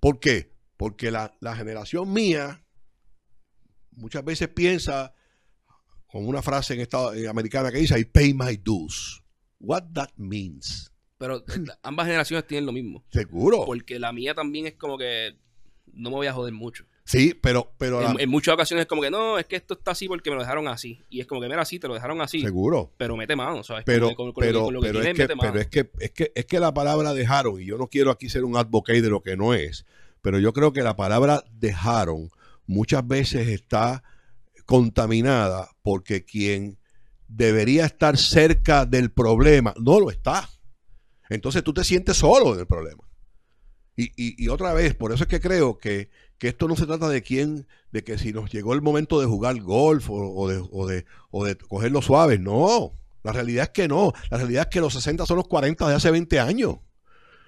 [0.00, 0.52] ¿Por qué?
[0.76, 2.64] Porque la, generación mía
[3.92, 5.14] muchas veces piensa
[6.16, 9.22] con una frase en estado americana que dice I pay my dues.
[9.60, 10.90] What that means.
[11.18, 11.44] Pero
[11.82, 13.04] ambas generaciones tienen lo mismo.
[13.10, 13.64] Seguro.
[13.66, 15.36] Porque la mía también es como que
[15.92, 16.86] no me voy a joder mucho.
[17.04, 17.70] Sí, pero...
[17.76, 20.36] pero en, muchas ocasiones es como que no, es que esto está así porque me
[20.36, 21.04] lo dejaron así.
[21.10, 22.40] Y es como que, mira, así, te lo dejaron así.
[22.40, 22.94] Seguro.
[22.96, 23.84] Pero mete mano, ¿sabes?
[23.84, 24.32] Pero, pero,
[24.80, 27.76] pero, es que, pero es, que, es, que, es que la palabra dejaron, y yo
[27.76, 29.84] no quiero aquí ser un advocate de lo que no es,
[30.22, 32.30] pero yo creo que la palabra dejaron
[32.66, 34.02] muchas veces está
[34.66, 36.78] contaminada porque quien
[37.28, 40.48] debería estar cerca del problema no lo está.
[41.28, 43.02] Entonces tú te sientes solo en el problema.
[43.98, 47.08] Y, y, otra vez, por eso es que creo que que esto no se trata
[47.08, 50.86] de quién, de que si nos llegó el momento de jugar golf o, de, o,
[50.86, 52.38] de, o de cogerlo suave.
[52.38, 54.12] No, la realidad es que no.
[54.30, 56.76] La realidad es que los 60 son los 40 de hace 20 años.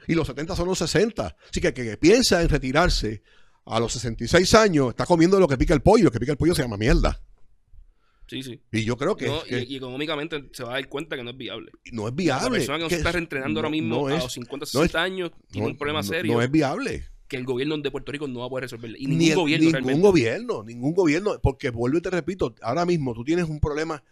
[0.07, 1.37] Y los 70 son los 60.
[1.51, 3.23] Así que el que piensa en retirarse
[3.69, 6.05] a los 66 años está comiendo lo que pica el pollo.
[6.05, 7.21] Lo que pica el pollo se llama mierda.
[8.27, 8.61] Sí, sí.
[8.73, 11.73] Y yo creo que, y, económicamente se va a dar cuenta que no es viable.
[11.93, 12.45] No es viable.
[12.45, 15.69] La persona que no se está reentrenando ahora mismo a los 50, 60 años tiene
[15.69, 16.35] un problema serio.
[16.35, 18.95] No es viable que el gobierno de Puerto Rico no va a poder resolver.
[18.99, 19.81] Y ningún gobierno.
[19.81, 21.39] Ningún gobierno, ningún gobierno.
[21.43, 24.03] Porque vuelvo y te repito, ahora mismo tú tienes un problema,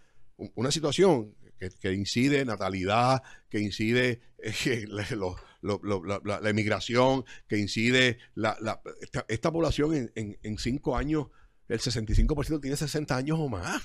[0.55, 4.87] una situación que, incide natalidad, que incide eh,
[5.67, 8.81] la, emigración, que incide la,
[9.29, 11.27] esta, población en, cinco años,
[11.69, 13.83] el 65% tiene 60 años o más.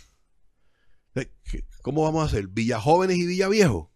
[1.15, 1.31] Eh,
[1.81, 2.47] ¿Cómo vamos a hacer?
[2.47, 3.87] ¿Villa jóvenes y Villa viejos?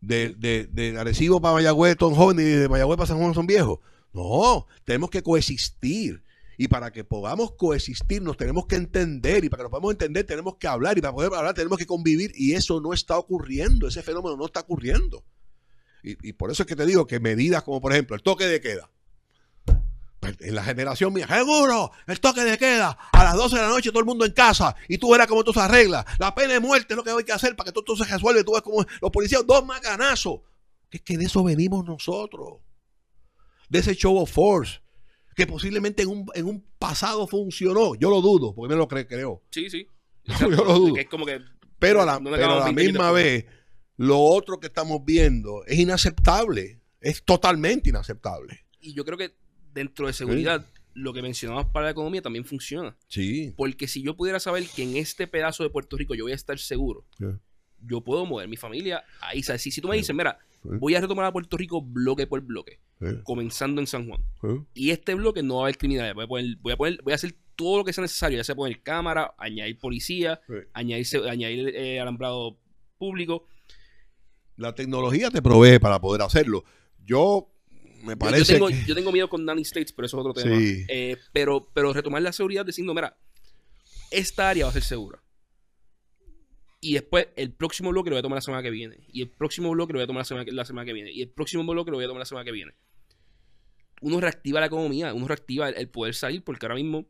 [0.00, 3.80] De, de, de para Mayagüez son jóvenes y de Mayagüez para San Juan son viejos.
[4.12, 6.22] No, tenemos que coexistir.
[6.56, 10.24] Y para que podamos coexistir nos tenemos que entender y para que nos podamos entender
[10.24, 13.88] tenemos que hablar y para poder hablar tenemos que convivir y eso no está ocurriendo,
[13.88, 15.24] ese fenómeno no está ocurriendo.
[16.06, 18.60] Y, por eso es que te digo que medidas como por ejemplo el toque de
[18.60, 18.90] queda.
[20.20, 23.68] Pues, en la generación mía, seguro, el toque de queda a las 12 de la
[23.68, 26.04] noche todo el mundo en casa y tú verás cómo tú se arregla.
[26.18, 28.44] La pena de muerte es lo que hay que hacer para que todo, se resuelva.
[28.44, 30.40] Tú ves como los policías, dos macanazos.
[30.90, 32.58] Que es que de eso venimos nosotros.
[33.68, 34.80] De ese show of force
[35.34, 37.94] que posiblemente en un, en un pasado funcionó.
[37.94, 39.42] Yo lo dudo, porque me lo creo.
[39.50, 39.88] Sí, sí.
[40.40, 40.94] Yo lo dudo.
[41.78, 43.44] pero a la, misma vez,
[43.96, 46.80] lo otro que estamos viendo es inaceptable.
[47.00, 48.64] Es totalmente inaceptable.
[48.80, 49.34] Y yo creo que
[49.72, 52.96] dentro de seguridad, lo que mencionamos para la economía también funciona.
[53.08, 53.52] Sí.
[53.56, 56.36] Porque si yo pudiera saber que en este pedazo de Puerto Rico yo voy a
[56.36, 57.04] estar seguro,
[57.80, 59.42] yo puedo mover mi familia ahí.
[59.42, 62.80] Si, si tú me dices, mira, voy a retomar a Puerto Rico bloque por bloque,
[63.22, 64.24] comenzando en San Juan.
[64.72, 66.14] Y este bloque no va a haber criminalidad.
[66.14, 68.44] Voy a, poner, voy, a poner, voy a hacer todo lo que sea necesario, ya
[68.44, 70.40] sea poner cámara, añadir policía,
[70.72, 72.58] añadir, añadir eh, alambrado
[72.98, 73.46] público.
[74.56, 76.64] La tecnología te provee para poder hacerlo.
[77.04, 77.50] Yo
[78.04, 78.52] me parece.
[78.52, 80.56] Yo, tengo, yo tengo, miedo con Danny States, pero eso es otro tema.
[80.56, 83.16] Eh, pero, pero retomar la seguridad diciendo, mira,
[84.10, 85.20] esta área va a ser segura.
[86.80, 88.98] Y después el próximo bloque lo voy a tomar la semana que viene.
[89.10, 91.10] Y el próximo bloque lo voy a tomar la semana, la semana que viene.
[91.10, 92.72] Y el próximo bloque lo voy a tomar la semana que viene.
[94.02, 97.06] Uno reactiva la economía, uno reactiva el, poder salir, porque ahora mismo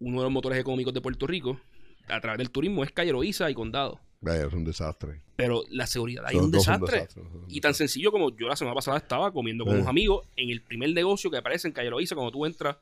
[0.00, 1.60] uno de los motores económicos de Puerto Rico,
[2.08, 4.00] a través del turismo, es Calle Loíza y Condado.
[4.30, 5.22] Es un desastre.
[5.36, 7.08] Pero la seguridad hay un desastre.
[7.48, 10.62] y tan sencillo como yo la semana pasada estaba comiendo con unos amigos en el
[10.62, 12.76] primer negocio que aparece en Calle Loíza cuando tú entras.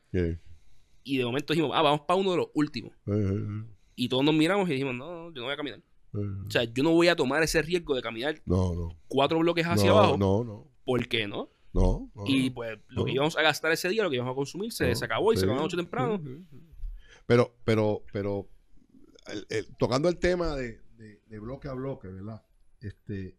[1.03, 2.93] Y de momento dijimos, ah, vamos para uno de los últimos.
[3.97, 5.81] Y todos nos miramos y dijimos, no, yo no voy a caminar.
[6.13, 8.43] O sea, yo no voy a tomar ese riesgo de caminar
[9.09, 10.17] cuatro bloques hacia abajo.
[10.19, 10.71] No, no.
[10.85, 11.51] ¿Por qué no?
[11.73, 12.11] No.
[12.27, 14.93] y pues lo que íbamos a gastar ese día, lo que íbamos a consumir, se,
[15.03, 16.21] acabó y se acabó mucho temprano.
[17.27, 18.49] Pero, pero, pero,
[19.79, 20.81] tocando el tema de,
[21.39, 22.43] bloque a bloque, ¿verdad?
[22.81, 23.37] Este,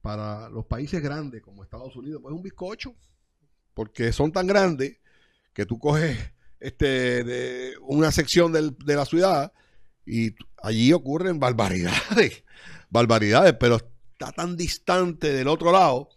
[0.00, 2.94] para los países grandes como Estados Unidos, pues es un bizcocho.
[3.74, 4.98] Porque son tan grandes
[5.52, 6.18] que tú coges
[6.60, 9.52] este, de una sección de la ciudad
[10.06, 12.44] y allí ocurren barbaridades,
[12.90, 13.76] barbaridades, pero
[14.12, 16.08] está tan distante del otro lado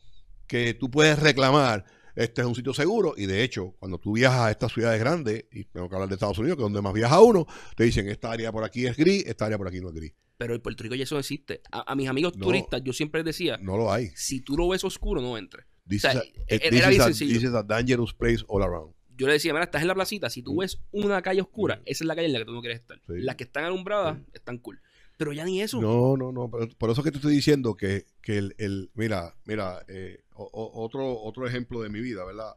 [0.47, 1.85] que tú puedes reclamar,
[2.17, 5.45] este es un sitio seguro, y de hecho, cuando tú viajas a estas ciudades grandes,
[5.51, 8.09] y tengo que hablar de Estados Unidos, que es donde más viaja uno, te dicen,
[8.09, 10.13] esta área por aquí es gris, esta área por aquí no es gris.
[10.37, 11.61] Pero en Puerto Rico ya eso no existe.
[11.71, 14.09] A, mis amigos turistas, yo siempre decía, no lo hay.
[14.15, 15.65] Si tú lo ves oscuro, no entres.
[15.87, 20.29] This, is a dangerous place all around yo le decía, mira, estás en la placita,
[20.29, 20.57] si tú mm.
[20.59, 21.81] ves una calle oscura, mm.
[21.85, 23.01] esa es la calle en la que tú no quieres estar.
[23.07, 24.79] Las que están alumbradas están cool.
[25.17, 25.81] Pero ya ni eso.
[25.81, 26.49] No, no, no.
[26.49, 31.89] Por, eso que te estoy diciendo que, el, mira, mira, eh, otro, otro ejemplo de
[31.89, 32.55] mi vida, ¿verdad?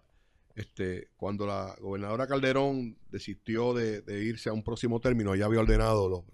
[0.54, 6.08] Este, cuando la gobernadora Calderón desistió de, irse a un próximo término, ya había ordenado
[6.08, 6.24] los,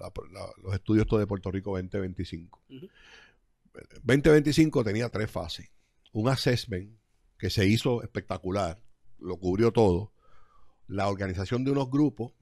[0.63, 2.61] los estudios de Puerto Rico 2025.
[4.03, 5.71] 2025 tenía tres fases.
[6.13, 6.91] Un assessment
[7.39, 8.83] que se hizo espectacular,
[9.19, 10.13] lo cubrió todo
[10.89, 12.33] la organización de unos grupos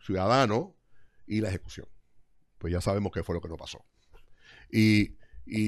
[0.00, 0.70] ciudadanos
[1.26, 1.86] y la ejecución.
[2.62, 3.84] Pues ya sabemos qué fue lo que no pasó.
[4.70, 5.16] Y,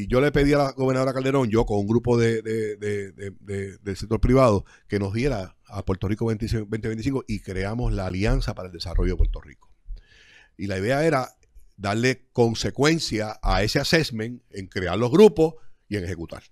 [0.07, 4.65] yo le pedí a la gobernadora Calderón, yo con un grupo de, del sector privado,
[4.87, 9.17] que nos diera a Puerto Rico 2025 y creamos la Alianza para el Desarrollo de
[9.17, 9.73] Puerto Rico.
[10.57, 11.29] Y la idea era
[11.77, 15.55] darle consecuencia a ese assessment en crear los grupos
[15.89, 16.45] y en ejecutar.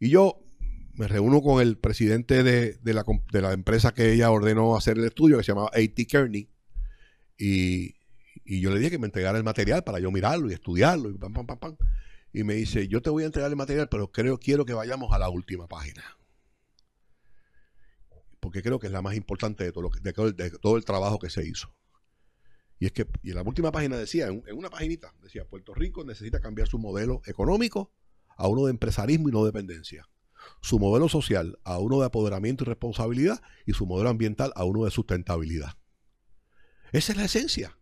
[0.00, 0.42] Y yo
[0.94, 5.44] me reúno con el presidente de, la, empresa que ella ordenó hacer el estudio, que
[5.44, 6.06] se llamaba A.T.
[6.06, 6.48] Kearney,
[7.36, 7.94] y,
[8.60, 11.32] yo le dije que me entregara el material para yo mirarlo y estudiarlo, y pam,
[11.32, 11.76] pam, pam, pam.
[12.32, 15.12] Y me dice, yo te voy a entregar el material, pero creo, quiero que vayamos
[15.12, 16.02] a la última página.
[18.40, 21.30] Porque creo que es la más importante de todo, lo de, todo el trabajo que
[21.30, 21.74] se hizo.
[22.78, 25.74] Y es que y en la última página decía, en, en una paginita, decía, Puerto
[25.74, 27.92] Rico necesita cambiar su modelo económico
[28.36, 30.08] a uno de empresarismo y no dependencia
[30.60, 34.84] su modelo social a uno de apoderamiento y responsabilidad y su modelo ambiental a uno
[34.84, 35.74] de sustentabilidad.
[36.92, 37.77] Esa es la esencia.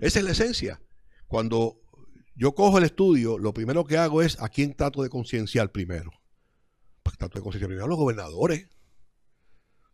[0.00, 0.80] Esa es la esencia.
[1.26, 1.80] Cuando
[2.34, 6.10] yo cojo el estudio, lo primero que hago es a quién trato de concienciar primero.
[7.02, 8.68] Pues trato de concienciar primero a los gobernadores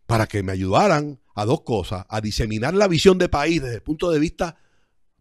[0.06, 3.82] para que me ayudaran a dos cosas, a diseminar la visión de país desde el
[3.82, 4.56] punto de vista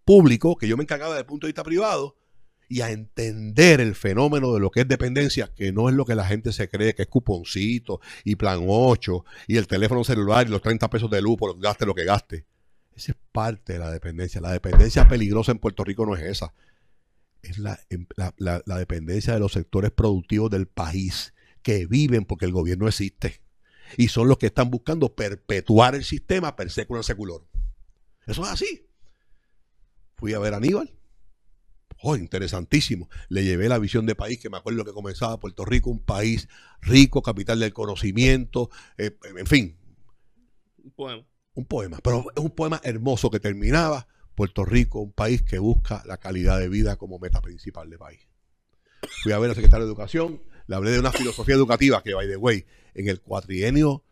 [0.03, 2.15] público, que yo me encargaba desde el punto de vista privado,
[2.67, 6.15] y a entender el fenómeno de lo que es dependencia, que no es lo que
[6.15, 10.51] la gente se cree, que es cuponcito y plan 8 y el teléfono celular y
[10.51, 12.45] los 30 pesos de luz por gaste lo que gaste.
[12.99, 14.41] Esa es parte de la dependencia.
[14.41, 16.53] La dependencia peligrosa en Puerto Rico no es esa.
[17.41, 18.05] Es la, em,
[18.65, 23.39] dependencia de los sectores productivos del país que viven porque el gobierno existe.
[23.95, 27.47] Y son los que están buscando perpetuar el sistema per secular seculor.
[28.27, 28.85] Eso es así.
[30.17, 30.93] Fui a ver a Aníbal.
[32.01, 33.07] Oh, interesantísimo.
[33.29, 36.49] Le llevé la visión de país que me acuerdo que comenzaba Puerto Rico, un país
[36.81, 39.77] rico, capital del conocimiento, eh, en fin.
[40.97, 41.25] Poema.
[41.53, 44.07] Un poema, pero es un poema hermoso que terminaba
[44.39, 48.21] Puerto Rico, un país que busca la calidad de vida como meta principal de país.
[49.23, 52.27] Fui a ver al secretario de Educación, le hablé de una filosofía educativa que, by
[52.27, 54.05] the way, en el cuatrienio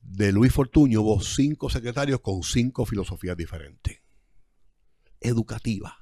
[0.00, 4.00] de Luis Fortuño hubo cinco secretarios con cinco filosofías diferentes.
[5.20, 5.98] Educativa.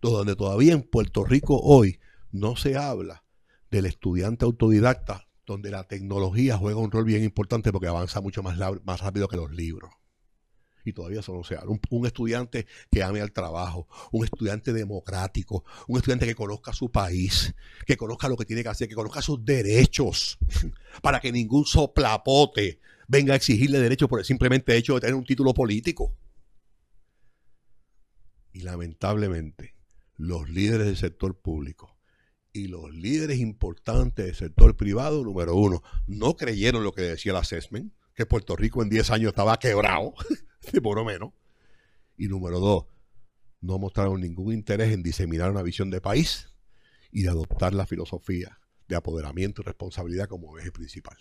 [0.00, 1.98] Donde todavía en Puerto Rico hoy
[2.30, 3.24] no se habla
[3.70, 8.56] del estudiante autodidacta, donde la tecnología juega un rol bien importante porque avanza mucho más,
[8.84, 9.90] más rápido que los libros
[10.84, 11.78] y todavía eso no se habla.
[11.90, 17.54] Un, estudiante que ame al trabajo, un estudiante democrático, un estudiante que conozca su país,
[17.86, 20.38] que conozca lo que tiene que hacer, que conozca sus derechos,
[21.02, 25.24] para que ningún soplapote venga a exigirle derechos por el simplemente hecho de tener un
[25.24, 26.16] título político.
[28.52, 29.74] Y lamentablemente,
[30.16, 31.96] los líderes del sector público
[32.52, 37.38] y los líderes importantes del sector privado, número uno, no creyeron lo que decía el
[37.38, 40.14] assessment, que Puerto Rico en 10 años estaba quebrado.
[40.82, 41.32] por lo menos.
[42.16, 42.84] Y número dos,
[43.60, 46.48] no mostraron ningún interés en diseminar una visión de país
[47.10, 51.16] y de adoptar la filosofía de apoderamiento y responsabilidad como eje principal.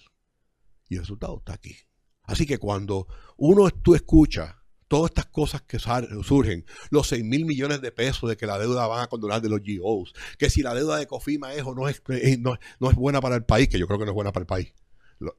[0.89, 1.75] Y el resultado está aquí.
[2.23, 7.81] Así que cuando uno tú escucha todas estas cosas que surgen, los 6 mil millones
[7.81, 10.73] de pesos de que la deuda van a condonar de los GOs, que si la
[10.73, 13.69] deuda de COFIMA es o no es, eh, no, no es buena para el país,
[13.69, 14.73] que yo creo que no es buena para el país,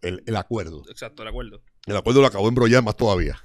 [0.02, 0.82] el, acuerdo.
[0.88, 1.62] Exacto, el acuerdo.
[1.86, 3.40] El acuerdo lo acabó de embrollar más todavía.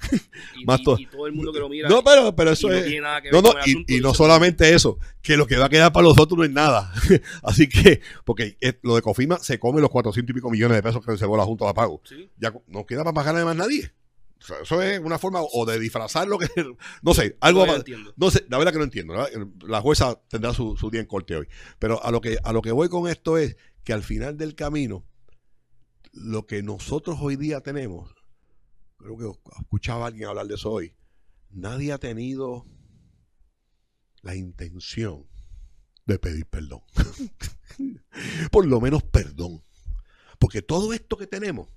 [0.55, 1.89] Y, más todo el mundo que lo mira.
[1.89, 2.85] No, pero, pero eso es.
[3.31, 6.37] No, no, y, no solamente eso, que lo que va a quedar para los otros
[6.37, 6.91] no es nada.
[7.43, 11.03] Así que, porque lo de Cofima se come los 400 y pico millones de pesos
[11.03, 12.01] que reservó la Junta de Pago.
[12.37, 13.91] Ya no queda para pagar más nadie.
[14.61, 16.47] eso es una forma o de disfrazar lo que.
[17.01, 17.65] No sé, algo.
[17.65, 17.73] No,
[18.15, 19.15] no sé, la verdad que no entiendo.
[19.67, 21.47] La jueza tendrá su, su día en corte hoy.
[21.79, 24.53] Pero a lo, que, a lo que voy con esto es que al final del
[24.53, 25.05] camino
[26.13, 28.13] lo que nosotros hoy día tenemos,
[28.97, 30.95] creo que escuchaba a alguien hablar de eso hoy,
[31.49, 32.65] nadie ha tenido
[34.21, 35.27] la intención
[36.05, 36.81] de pedir perdón.
[38.51, 39.63] Por lo menos perdón.
[40.39, 41.69] Porque todo esto que tenemos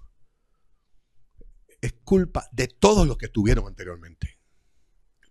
[1.81, 4.39] es culpa de todos los que estuvieron anteriormente.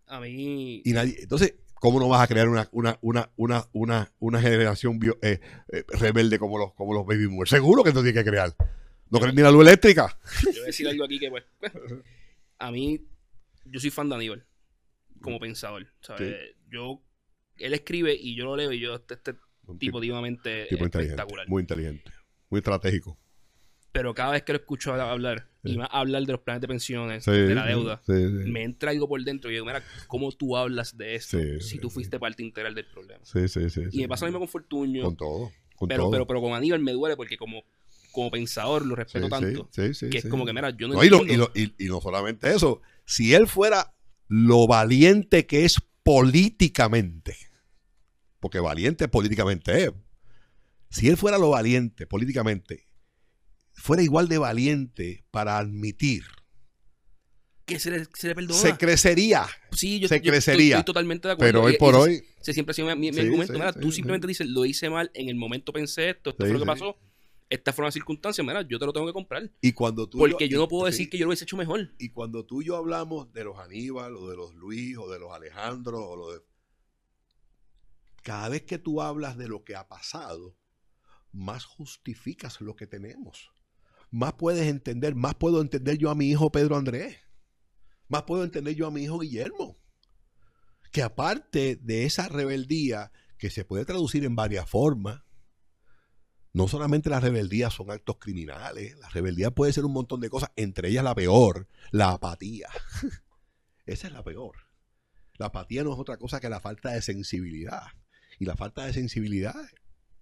[0.07, 0.81] A mí.
[0.83, 4.99] Y nadie, entonces, ¿cómo no vas a crear una, una, una, una, una, una generación
[5.21, 5.39] eh,
[5.71, 7.51] eh, rebelde como los, como los baby boomers?
[7.51, 8.55] Seguro que no tiene que crear.
[9.09, 10.17] ¿No creen ni la luz eléctrica?
[10.43, 11.73] Yo voy a decir algo aquí que, pues, pues,
[12.59, 13.01] a mí,
[13.65, 14.45] yo soy fan de Aníbal,
[15.21, 16.55] como pensador, ¿sabes?
[16.69, 17.01] Yo,
[17.57, 19.33] él escribe y yo lo leo y yo, este, este
[19.79, 21.47] tipo, tipo espectacular.
[21.47, 22.11] Muy inteligente,
[22.49, 23.17] muy estratégico.
[23.91, 27.25] Pero cada vez que lo escucho hablar, y más hablar de los planes de pensiones,
[27.25, 31.15] de la deuda, me entra algo por dentro y digo, mira, ¿cómo tú hablas de
[31.15, 33.25] esto si tú fuiste parte integral del problema?
[33.25, 33.81] Sí, sí, sí.
[33.91, 35.03] Y me pasa lo mismo con Fortuño.
[35.03, 35.51] Con todo.
[35.87, 37.63] pero, pero, pero con Aníbal me duele porque como
[38.19, 39.69] como pensador lo respeto tanto.
[39.71, 43.95] que es como que, mira, yo no, y, no solamente eso, si él fuera
[44.27, 47.37] lo valiente que es políticamente,
[48.41, 49.91] porque valiente políticamente es,
[50.89, 52.89] si él fuera lo valiente políticamente,
[53.71, 56.25] fuera igual de valiente para admitir
[57.65, 58.59] que se le, se perdona.
[58.59, 59.45] Se crecería.
[59.71, 60.79] Sí, yo, se crecería.
[60.79, 61.61] Estoy, totalmente de acuerdo.
[61.61, 62.23] Pero hoy por hoy.
[62.41, 63.53] Se siempre ha sido mi, argumento.
[63.53, 66.59] mira, tú simplemente dices, lo hice mal, en el momento pensé esto, esto fue lo
[66.59, 66.97] que pasó
[67.49, 69.51] esta fue una circunstancia, mira, yo te lo tengo que comprar.
[69.59, 71.93] Y cuando tú Porque yo, no puedo decir que yo lo hubiese hecho mejor.
[71.97, 75.19] Y cuando tú y yo hablamos de los Aníbal, o de los Luis, o de
[75.19, 76.41] los Alejandro, o lo de.
[78.21, 80.55] Cada vez que tú hablas de lo que ha pasado,
[81.31, 83.51] más justificas lo que tenemos.
[84.11, 87.17] Más puedes entender, más puedo entender yo a mi hijo Pedro Andrés.
[88.07, 89.77] Más puedo entender yo a mi hijo Guillermo.
[90.91, 95.23] Que aparte de esa rebeldía que se puede traducir en varias formas,
[96.59, 100.51] no solamente las rebeldías son actos criminales, la rebeldía puede ser un montón de cosas,
[100.57, 102.67] entre ellas la peor, la apatía.
[103.85, 104.57] Esa es la peor.
[105.37, 107.83] La apatía no es otra cosa que la falta de sensibilidad.
[108.39, 109.55] Y la falta de sensibilidad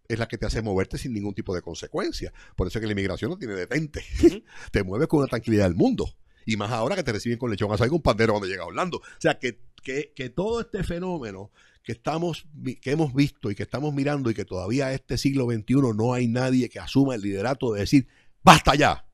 [0.07, 2.32] es la que te hace moverte sin ningún tipo de consecuencia.
[2.55, 4.03] Por eso es que la inmigración no tiene detente.
[4.72, 6.14] te mueves con una tranquilidad del mundo.
[6.45, 8.97] Y más ahora que te reciben con lechón y con pandero cuando llega Orlando.
[8.99, 11.51] O sea, que, que, que todo este fenómeno
[11.88, 12.46] que, estamos,
[12.82, 16.28] que hemos visto y que estamos mirando y que todavía este siglo XXI no hay
[16.28, 18.10] nadie que asuma el liderato de decir,
[18.44, 19.08] basta ya,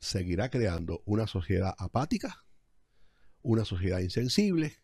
[0.00, 2.44] seguirá creando una sociedad apática,
[3.42, 4.78] una sociedad insensible,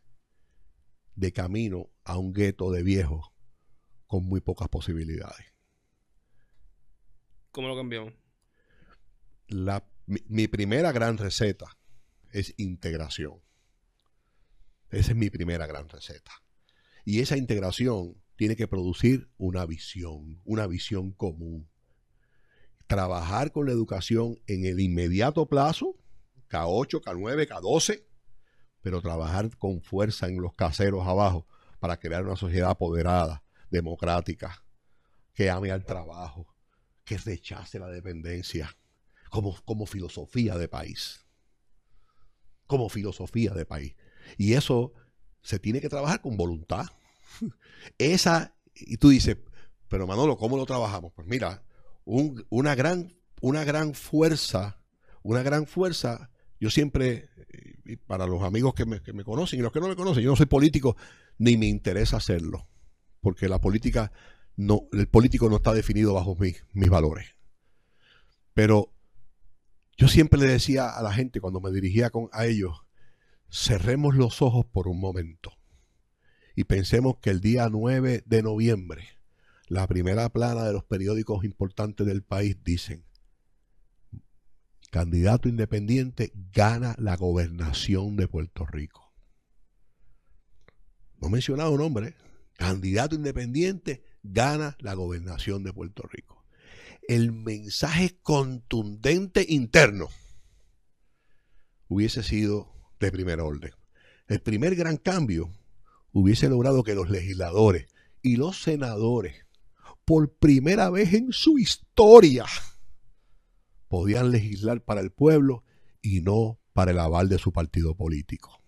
[1.16, 3.32] de camino a un gueto de viejos
[4.06, 5.44] con muy pocas posibilidades.
[7.50, 8.12] ¿Cómo lo cambiamos?
[10.06, 11.66] mi, primera gran receta
[12.30, 13.42] es integración.
[14.92, 16.32] Esa es mi primera gran receta.
[17.04, 21.68] Y esa integración tiene que producir una visión, una visión común.
[22.86, 25.96] Trabajar con la educación en el inmediato plazo,
[26.50, 28.04] K8, K9, K12,
[28.82, 31.46] pero trabajar con fuerza en los caseros abajo
[31.80, 34.62] para crear una sociedad apoderada, democrática,
[35.32, 36.54] que ame al trabajo,
[37.04, 38.76] que rechace la dependencia,
[39.30, 41.24] como, como filosofía de país.
[42.66, 43.94] Como filosofía de país.
[44.36, 44.92] Y eso
[45.42, 46.86] se tiene que trabajar con voluntad.
[47.98, 49.36] Esa, y tú dices,
[49.88, 51.12] pero Manolo, ¿cómo lo trabajamos?
[51.14, 51.62] Pues mira,
[52.04, 54.80] una, gran, una gran fuerza,
[55.22, 57.28] una gran fuerza, yo siempre,
[58.06, 60.30] para los amigos que me, que me conocen y los que no me conocen, yo
[60.30, 60.96] no soy político,
[61.38, 62.68] ni me interesa hacerlo,
[63.20, 64.12] porque la política
[64.56, 67.26] no, el político no está definido bajo mis, mis valores.
[68.54, 68.92] Pero
[69.96, 72.82] yo siempre le decía a la gente cuando me dirigía con, a ellos,
[73.52, 75.52] cerremos los ojos por un momento
[76.56, 79.06] y pensemos que el día 9 de noviembre,
[79.68, 83.04] la primera plana de los periódicos importantes del país dicen,
[84.90, 89.12] candidato independiente gana la gobernación de Puerto Rico.
[91.20, 92.14] No he mencionado un nombre,
[92.54, 96.46] candidato independiente gana la gobernación de Puerto Rico.
[97.06, 100.08] El mensaje contundente interno
[101.88, 102.72] hubiese sido
[103.06, 103.72] de primer orden.
[104.28, 105.50] El primer gran cambio
[106.12, 107.86] hubiese logrado que los legisladores
[108.22, 109.44] y los senadores,
[110.04, 112.46] por primera vez en su historia,
[113.88, 115.64] podían legislar para el pueblo
[116.00, 118.62] y no para el aval de su partido político.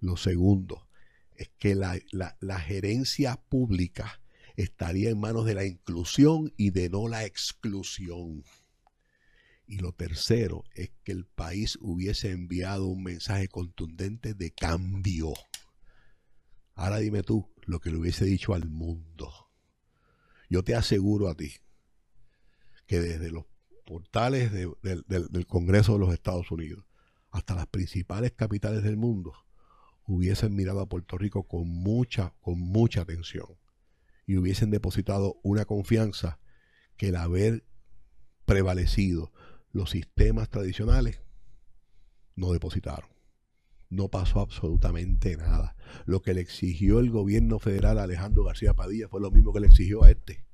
[0.00, 0.86] Lo segundo,
[1.40, 4.20] es que la, gerencia pública
[4.56, 8.44] estaría en manos de la inclusión y de no la exclusión.
[9.70, 15.32] Y lo tercero es que el país hubiese enviado un mensaje contundente de cambio.
[16.74, 19.32] Ahora dime tú lo que le hubiese dicho al mundo.
[20.48, 21.52] Yo te aseguro a ti
[22.88, 23.44] que desde los
[23.86, 26.84] portales del Congreso de los Estados Unidos
[27.30, 29.34] hasta las principales capitales del mundo,
[30.04, 33.46] hubiesen mirado a Puerto Rico con mucha, con mucha atención
[34.26, 36.40] y hubiesen depositado una confianza
[36.96, 37.64] que el haber
[38.46, 39.32] prevalecido
[39.72, 41.20] los sistemas tradicionales
[42.34, 43.10] no depositaron.
[43.88, 45.76] No pasó absolutamente nada.
[46.06, 49.60] Lo que le exigió el gobierno federal a Alejandro García Padilla fue lo mismo que
[49.60, 50.46] le exigió a este.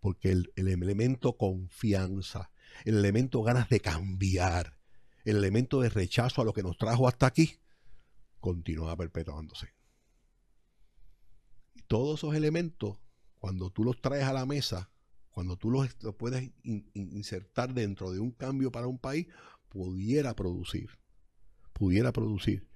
[0.00, 2.50] Porque el, el elemento confianza,
[2.84, 4.76] el elemento ganas de cambiar,
[5.24, 7.58] el elemento de rechazo a lo que nos trajo hasta aquí,
[8.40, 9.68] continúa perpetuándose.
[11.86, 12.98] Todos esos elementos,
[13.38, 14.90] cuando tú los traes a la mesa,
[15.34, 19.26] cuando tú los, puedes insertar dentro de un cambio para un país,
[19.68, 20.90] pudiera producir,
[21.72, 22.68] pudiera producir,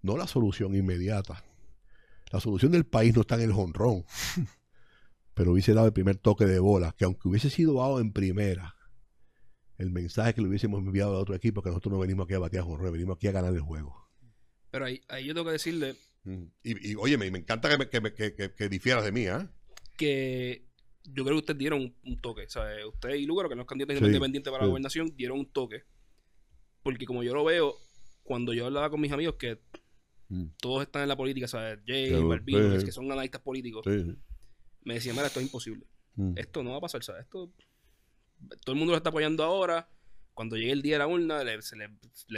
[0.00, 1.44] no la solución inmediata.
[2.32, 4.04] La solución del país no está en el jonrón,
[5.34, 8.74] pero hubiese dado el primer toque de bola, que aunque hubiese sido dado en primera,
[9.76, 12.38] el mensaje que le hubiesiemos enviado a otro equipo, que nosotros no venimos aquí a
[12.38, 13.94] batear jonrón, venimos aquí a ganar el juego.
[14.70, 15.96] Pero ahí, yo tengo que decirle.
[16.24, 16.44] Mm.
[16.62, 19.46] Y, oye, me, encanta que, difieras de mí, ¿eh?
[19.98, 20.65] Que
[21.12, 22.48] yo creo que ustedes dieron un, toque.
[22.48, 22.84] ¿sabes?
[22.84, 25.84] Usted y Lugaro, que no es candidatos independientes para la gobernación, dieron un toque.
[26.82, 27.74] Porque como yo lo veo,
[28.22, 29.60] cuando yo hablaba con mis amigos que
[30.28, 30.44] mm.
[30.60, 31.80] todos están en la política, ¿sabes?
[31.86, 33.84] Jay, Balvin, que son analistas políticos,
[34.82, 35.86] me decían, mira, esto es imposible.
[36.14, 36.34] Mm.
[36.36, 37.24] Esto no va a pasar, ¿sabes?
[37.24, 37.52] Esto,
[38.64, 39.88] todo el mundo lo está apoyando ahora
[40.36, 41.88] cuando llegue el día de la urna, se les,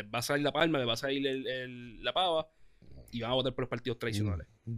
[0.04, 1.44] va a salir la palma, les va a salir
[2.00, 2.48] la pava
[3.10, 4.46] y van a votar por los partidos tradicionales.
[4.66, 4.76] Mm.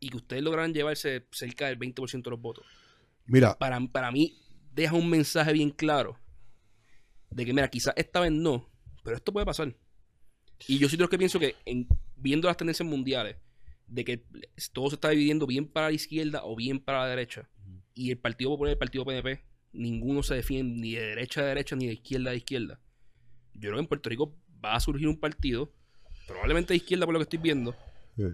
[0.00, 2.64] Y que ustedes logran llevarse cerca del 20% de los votos.
[3.26, 3.56] Mira.
[3.58, 4.38] Para, para mí,
[4.72, 6.18] deja un mensaje bien claro
[7.30, 8.70] de que, mira, quizás esta vez no,
[9.02, 9.74] pero esto puede pasar.
[10.68, 13.36] Y yo de los que pienso que, en, viendo las tendencias mundiales,
[13.86, 14.24] de que
[14.72, 17.48] todo se está dividiendo bien para la izquierda o bien para la derecha,
[17.94, 21.44] y el Partido Popular y el Partido PNP ninguno se defiende ni de derecha a
[21.44, 22.80] derecha ni de izquierda a izquierda.
[23.54, 25.72] Yo creo que en Puerto Rico va a surgir un partido,
[26.26, 27.74] probablemente de izquierda por lo que estoy viendo,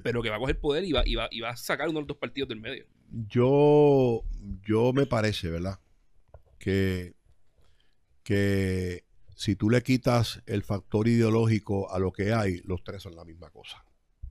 [0.03, 1.99] pero que va a coger poder y va, y, va, y va a sacar uno
[1.99, 2.87] de los dos partidos del medio.
[3.29, 4.23] Yo,
[4.67, 5.79] yo me parece, ¿verdad?
[6.59, 7.15] Que,
[8.23, 9.05] que
[9.37, 13.25] si tú le quitas el factor ideológico a lo que hay, los tres son la
[13.25, 13.85] misma cosa.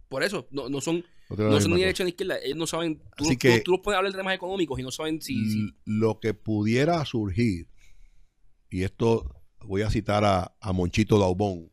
[0.09, 2.39] Por eso, no, no son no, son ni derecha ni izquierda.
[2.41, 3.01] Ellos no saben.
[3.17, 3.25] Tú,
[3.71, 7.67] los puedes hablar de temas económicos y no saben si, Lo que pudiera surgir,
[8.69, 11.69] y esto voy a citar a, Monchito Daubón.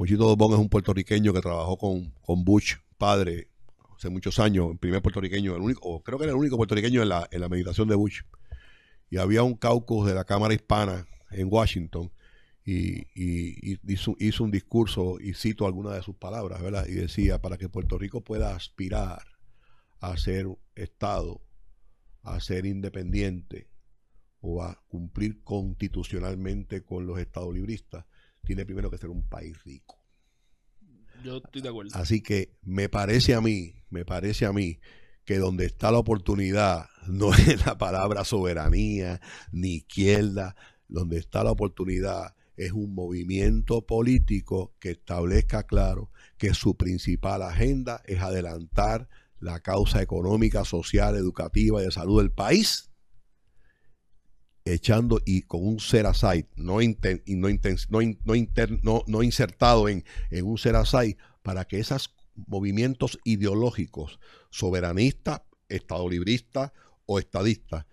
[0.00, 3.48] Monchito Daubón es un puertorriqueño que trabajó con, con Bush, padre,
[3.94, 7.10] hace muchos años, el primer puertorriqueño, el único, creo que era el único puertorriqueño en
[7.10, 8.22] la, en la meditación de Bush.
[9.10, 12.10] Y había un caucus de la Cámara Hispana en Washington
[12.64, 13.08] y,
[13.92, 16.86] hizo, hizo, un discurso y cito algunas de sus palabras, ¿verdad?
[16.88, 19.20] Y decía, para que Puerto Rico pueda aspirar
[19.98, 20.46] a ser
[20.76, 21.42] Estado,
[22.22, 23.68] a ser independiente
[24.40, 28.06] o a cumplir constitucionalmente con los estados libristas,
[28.50, 29.96] tiene primero que ser un país rico.
[31.22, 31.92] Yo estoy de acuerdo.
[31.94, 34.80] Así que me parece a mí, me parece a mí
[35.24, 39.20] que donde está la oportunidad no es la palabra soberanía
[39.52, 40.56] ni izquierda,
[40.88, 48.02] donde está la oportunidad es un movimiento político que establezca claro que su principal agenda
[48.04, 52.89] es adelantar la causa económica, social, educativa y de salud del país,
[54.64, 56.78] echando y con un ser aside, no,
[58.82, 62.14] no, no, insertado en, en un ser aside, para que esos
[62.46, 64.18] movimientos ideológicos,
[64.50, 66.72] soberanistas, estadolibristas
[67.06, 67.86] o estadistas,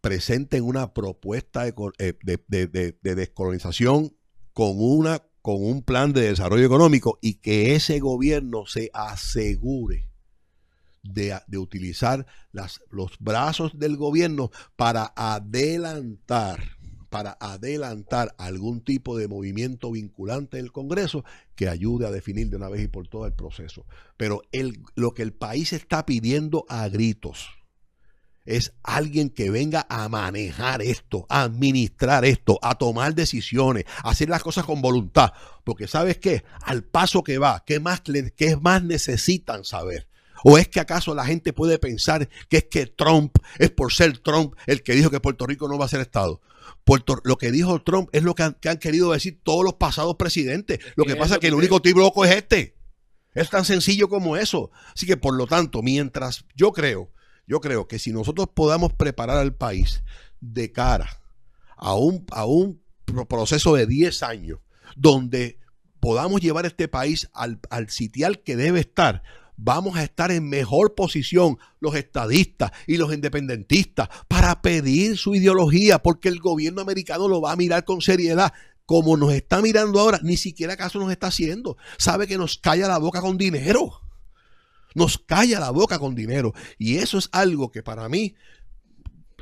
[0.00, 4.14] presenten una propuesta de, eh, de, descolonización
[4.52, 10.10] con, una, con un plan de desarrollo económico y que ese gobierno se asegure
[11.04, 16.60] de, utilizar las, los brazos del gobierno para adelantar
[17.10, 21.24] para adelantar algún tipo de movimiento vinculante del Congreso
[21.54, 23.86] que ayude a definir de una vez y por todas el proceso.
[24.16, 27.50] Pero el, lo que el país está pidiendo a gritos
[28.44, 34.28] es alguien que venga a manejar esto, a administrar esto, a tomar decisiones, a hacer
[34.28, 35.32] las cosas con voluntad.
[35.62, 38.02] Porque sabes qué, al paso que va, ¿qué más,
[38.36, 40.08] qué más necesitan saber?
[40.46, 44.18] ¿O es que acaso la gente puede pensar que es que Trump es por ser
[44.18, 46.42] Trump el que dijo que Puerto Rico no va a ser Estado?
[46.84, 50.80] Puerto, lo que dijo Trump es lo que han, querido decir todos los pasados presidentes.
[50.96, 52.76] Lo que pasa es que el único tipo loco es este.
[53.32, 54.70] Es tan sencillo como eso.
[54.94, 57.10] Así que por lo tanto, mientras yo creo,
[57.46, 60.04] yo creo que si nosotros podamos preparar al país
[60.40, 61.22] de cara
[61.78, 62.82] a un, a un
[63.30, 64.58] proceso de 10 años
[64.94, 65.58] donde
[66.00, 69.22] podamos llevar este país al, al sitial que debe estar,
[69.56, 76.00] vamos a estar en mejor posición los estadistas y los independentistas para pedir su ideología,
[76.00, 78.52] porque el gobierno americano lo va a mirar con seriedad.
[78.86, 81.78] Como nos está mirando ahora, ni siquiera acaso nos está haciendo.
[81.96, 84.00] Sabe que nos calla la boca con dinero.
[84.94, 86.52] Nos calla la boca con dinero.
[86.78, 88.34] Y eso es algo que para mí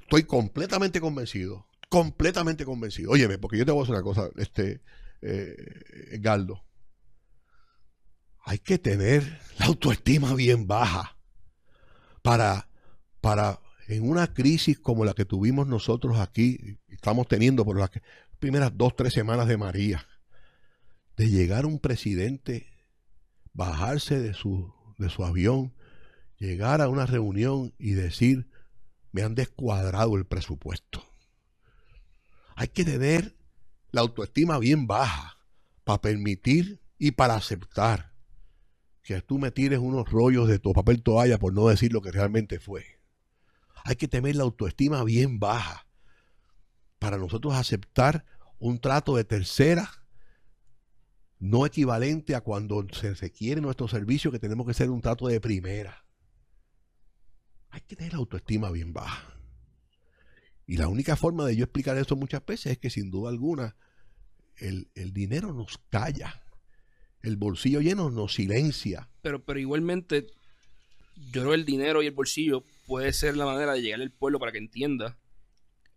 [0.01, 1.67] estoy completamente convencido.
[1.89, 3.11] Completamente convencido.
[3.11, 4.81] Óyeme, porque yo te voy a decir una cosa, este,
[5.23, 6.63] eh, Galdo
[8.45, 11.17] hay que tener la autoestima bien baja
[12.23, 12.69] para,
[13.21, 17.91] para en una crisis como la que tuvimos nosotros aquí, estamos teniendo por las
[18.39, 20.07] primeras dos, tres semanas de María,
[21.17, 22.67] de llegar un presidente,
[23.53, 25.75] bajarse de su, de su avión,
[26.39, 28.49] llegar a una reunión y decir,
[29.13, 31.05] me han descuadrado el presupuesto.
[32.57, 33.37] Hay que tener
[33.91, 35.39] la autoestima bien baja
[35.85, 38.12] para permitir y para aceptar
[39.03, 42.13] que tú me tires unos rollos de tu papel toalla por no decir lo que
[42.13, 43.01] realmente fue.
[43.85, 45.87] Hay que tener la autoestima bien baja
[46.99, 48.25] para nosotros aceptar
[48.59, 49.91] un trato de tercera
[51.41, 55.41] no equivalente a cuando se requiere nuestro servicio que tenemos que ser un trato de
[55.41, 56.07] primera.
[57.71, 59.37] Hay que tener la autoestima bien baja.
[60.65, 63.75] Y la única forma de yo explicar eso muchas veces es que sin duda alguna
[64.57, 66.42] el, el dinero nos calla
[67.23, 69.09] el bolsillo lleno nos silencia.
[69.23, 70.27] Pero, pero igualmente,
[71.31, 74.11] yo creo que el dinero y el bolsillo puede ser la manera de llegar al
[74.11, 75.19] pueblo para que entienda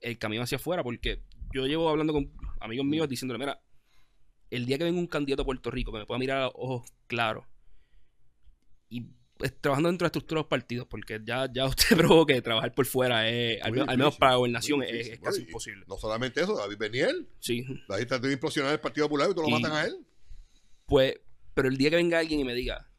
[0.01, 1.23] el camino hacia afuera, porque
[1.53, 3.61] yo llevo hablando con amigos míos diciéndole, mira,
[4.51, 6.53] el día que venga un candidato a Puerto Rico que me pueda mirar a los
[6.55, 7.45] ojos claros
[8.89, 9.01] y
[9.37, 12.41] pues, trabajando dentro de la estructura de los partidos, porque ya, ya usted probó que
[12.41, 15.85] trabajar por fuera es, al, menos para la gobernación, es, casi imposible.
[15.87, 17.27] No solamente eso, David Beniel.
[17.39, 17.65] Sí.
[17.87, 20.04] David está de implosionar el Partido Popular y tú lo matan a él.
[20.85, 21.15] Pues,
[21.53, 22.89] pero el día que venga alguien y me diga,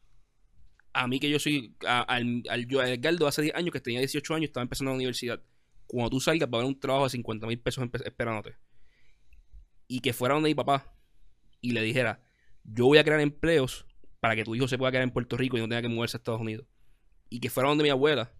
[0.93, 4.33] a mí que yo soy, al, al, yo, Edgardo hace 10 años, que tenía 18
[4.35, 5.41] años, estaba empezando la universidad,
[5.85, 8.55] cuando tú salgas va a haber un trabajo de 50 mil pesos esperándote.
[9.87, 10.93] Y que fuera donde mi papá
[11.61, 12.21] y le dijera,
[12.63, 13.85] yo voy a crear empleos
[14.19, 16.17] para que tu hijo se pueda quedar en Puerto Rico y no tenga que moverse
[16.17, 16.67] a Estados Unidos.
[17.29, 18.33] Y que fuera donde mi abuela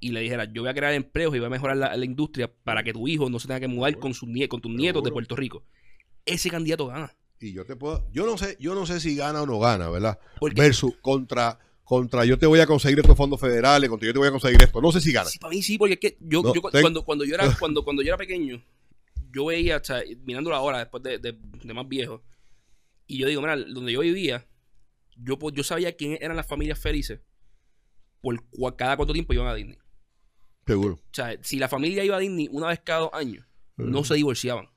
[0.00, 2.82] y le dijera, yo voy a crear empleos y voy a mejorar la, industria para
[2.82, 5.36] que tu hijo no se tenga que mudar con, su con tus nietos de Puerto
[5.36, 5.64] Rico.
[6.24, 9.42] Ese candidato gana y yo te puedo, yo no sé, yo no sé si gana
[9.42, 10.18] o no gana, ¿verdad?
[10.54, 11.58] Versus contra
[11.88, 14.62] contra yo te voy a conseguir estos fondos federales, contra yo te voy a conseguir
[14.62, 14.78] esto.
[14.82, 15.30] No sé si gana.
[15.30, 18.08] Sí, para mí sí, porque es que yo, cuando, cuando yo era cuando, cuando yo
[18.08, 18.62] era pequeño,
[19.32, 22.22] yo veía, sea, mirándolo ahora después de, de, más viejo,
[23.06, 24.46] y yo digo, mira, donde yo vivía,
[25.16, 27.20] yo, yo sabía quién eran las familias felices
[28.20, 29.78] por cada cuánto tiempo iban a Disney.
[30.66, 30.94] Seguro.
[30.94, 34.14] O sea, si la familia iba a Disney una vez cada dos años, no se
[34.14, 34.68] divorciaban.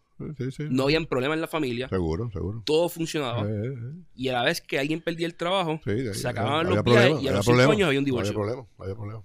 [0.69, 1.88] No había problema en la familia.
[1.89, 2.63] Seguro, seguro.
[2.65, 3.47] Todo funcionaba.
[4.15, 5.82] Y a la vez que alguien perdía el trabajo,
[6.13, 8.32] se acababan los viajes y a los cinco años había un divorcio.
[8.32, 9.24] Había problema, había problema.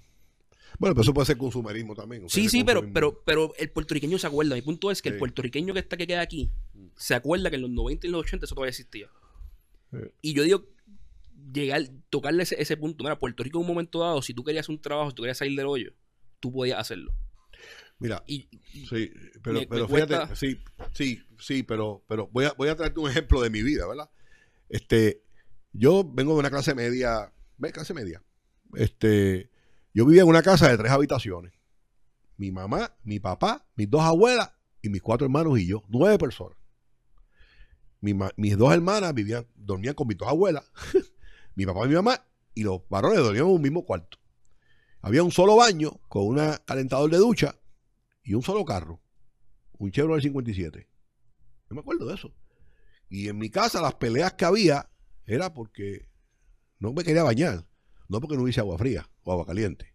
[0.79, 2.29] Bueno, pero eso puede ser consumerismo también.
[2.29, 4.55] sí, sí, pero, pero, pero el puertorriqueño se acuerda.
[4.55, 6.51] Mi punto es que el puertorriqueño que está que queda aquí
[6.97, 9.09] se acuerda que en los 90 y los 80 eso todavía existía.
[10.21, 10.65] Y yo digo,
[11.53, 13.05] llegar, tocarle ese, ese, punto.
[13.05, 15.39] Mira, Puerto Rico en un momento dado, si tú querías un trabajo, si tú querías
[15.39, 15.93] salir del hoyo,
[16.41, 17.13] tú podías hacerlo.
[17.99, 18.49] Mira, sí,
[19.43, 23.41] pero, pero fíjate, sí, sí, sí, pero, pero voy a, voy a traerte un ejemplo
[23.41, 24.11] de mi vida, ¿verdad?
[24.69, 25.23] Este,
[25.73, 27.73] yo vengo de una clase media, ¿ves?
[27.73, 28.23] Clase media.
[28.75, 29.51] Este,
[29.95, 31.55] yo vivía en una casa de tres habitaciones.
[32.37, 35.83] Mi mamá, mi papá, mis dos abuelas y mis cuatro hermanos y yo.
[35.89, 36.59] Nueve personas.
[38.03, 40.71] mis dos hermanas vivían, dormían con mis dos abuelas,
[41.55, 44.19] mi papá y mi mamá, y los varones dormían en un mismo cuarto.
[45.01, 46.37] Había un solo baño con un
[46.67, 47.57] calentador de ducha
[48.27, 49.01] y un solo carro.
[49.79, 50.89] Un Chevrolet 57.
[51.71, 52.35] No me acuerdo de eso.
[53.09, 54.91] Y en mi casa las peleas que había
[55.25, 56.09] era porque
[56.81, 57.67] no me quería bañar.
[58.09, 59.95] No porque no hubiese agua fría o agua caliente.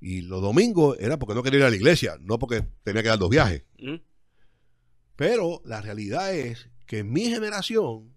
[0.00, 3.08] Y los domingos era porque no quería ir a la iglesia, no porque tenía que
[3.08, 3.64] dar dos viajes.
[3.78, 3.96] Mm.
[5.16, 8.14] Pero la realidad es que en mi generación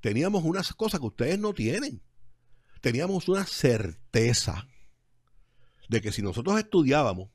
[0.00, 2.02] teníamos unas cosas que ustedes no tienen.
[2.82, 4.68] Teníamos una certeza
[5.88, 7.30] de que si nosotros estudiábamos,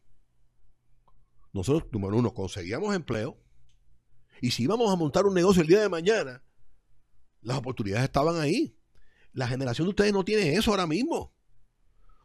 [1.55, 3.41] nosotros, número uno, conseguíamos empleo,
[4.41, 6.43] y si íbamos a montar un negocio el día de mañana,
[7.41, 8.77] las oportunidades estaban ahí.
[9.31, 11.33] La generación de ustedes no tiene eso ahora mismo.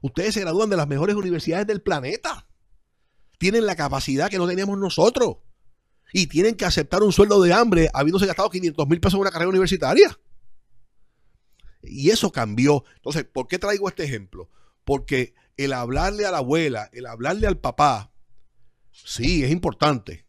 [0.03, 2.49] Ustedes se gradúan de las mejores universidades del planeta.
[3.39, 5.37] Tienen la capacidad que no teníamos nosotros.
[6.13, 9.31] Y tienen que aceptar un sueldo de hambre habiéndose gastado 500 mil pesos en una
[9.31, 10.19] carrera universitaria.
[11.83, 12.85] Y eso cambió.
[12.97, 14.51] Entonces, ¿por qué traigo este ejemplo?
[14.85, 18.10] Porque el hablarle a la abuela, el hablarle al papá,
[18.91, 20.27] sí, es importante.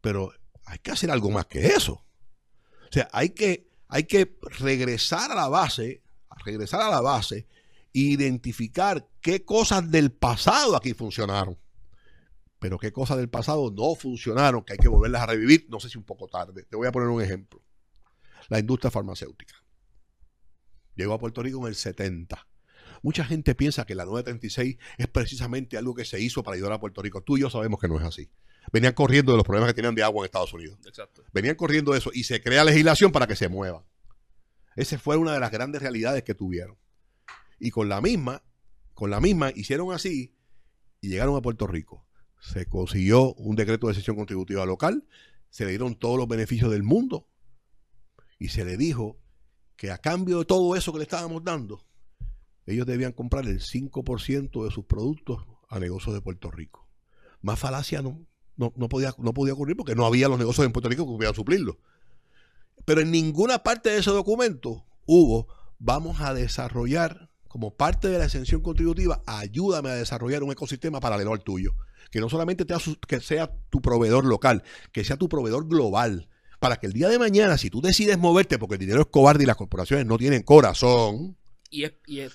[0.00, 0.32] Pero
[0.64, 2.04] hay que hacer algo más que eso.
[2.88, 6.02] O sea, hay que, hay que regresar a la base,
[6.44, 7.46] regresar a la base
[7.92, 11.58] identificar qué cosas del pasado aquí funcionaron,
[12.58, 15.88] pero qué cosas del pasado no funcionaron, que hay que volverlas a revivir, no sé
[15.88, 16.64] si un poco tarde.
[16.64, 17.62] Te voy a poner un ejemplo.
[18.48, 19.54] La industria farmacéutica.
[20.94, 22.47] Llegó a Puerto Rico en el 70.
[23.02, 26.80] Mucha gente piensa que la 936 es precisamente algo que se hizo para ayudar a
[26.80, 27.22] Puerto Rico.
[27.22, 28.30] Tú y yo sabemos que no es así.
[28.72, 30.78] Venían corriendo de los problemas que tenían de agua en Estados Unidos.
[31.32, 33.84] Venían corriendo de eso y se crea legislación para que se mueva.
[34.76, 36.76] Esa fue una de las grandes realidades que tuvieron.
[37.58, 38.42] Y con la misma,
[38.94, 40.34] con la misma hicieron así
[41.00, 42.06] y llegaron a Puerto Rico.
[42.40, 45.04] Se consiguió un decreto de sesión contributiva local,
[45.50, 47.28] se le dieron todos los beneficios del mundo
[48.38, 49.18] y se le dijo
[49.76, 51.84] que a cambio de todo eso que le estábamos dando,
[52.68, 56.88] ellos debían comprar el 5% de sus productos a negocios de Puerto Rico.
[57.40, 60.72] Más falacia no, no, no, podía, no podía ocurrir porque no había los negocios en
[60.72, 61.78] Puerto Rico que pudieran suplirlo.
[62.84, 65.48] Pero en ninguna parte de ese documento hubo,
[65.78, 71.32] vamos a desarrollar como parte de la exención contributiva, ayúdame a desarrollar un ecosistema paralelo
[71.32, 71.74] al tuyo.
[72.10, 72.64] Que no solamente
[73.06, 74.62] que sea tu proveedor local,
[74.92, 76.28] que sea tu proveedor global.
[76.60, 79.44] Para que el día de mañana, si tú decides moverte porque el dinero es cobarde
[79.44, 81.36] y las corporaciones no tienen corazón.
[81.70, 81.84] Y,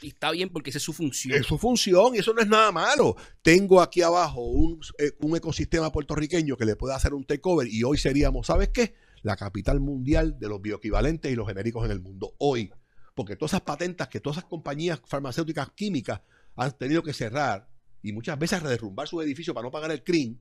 [0.03, 1.37] está bien porque esa es su función.
[1.37, 3.15] Es su función y eso no es nada malo.
[3.41, 7.83] Tengo aquí abajo un, eh, un ecosistema puertorriqueño que le puede hacer un takeover y
[7.83, 8.95] hoy seríamos, ¿sabes qué?
[9.21, 12.35] La capital mundial de los bioequivalentes y los genéricos en el mundo.
[12.37, 12.71] Hoy
[13.15, 16.21] porque todas esas patentes que todas esas compañías farmacéuticas químicas
[16.55, 17.69] han tenido que cerrar
[18.01, 20.37] y muchas veces derrumbar sus edificios para no pagar el CRIM,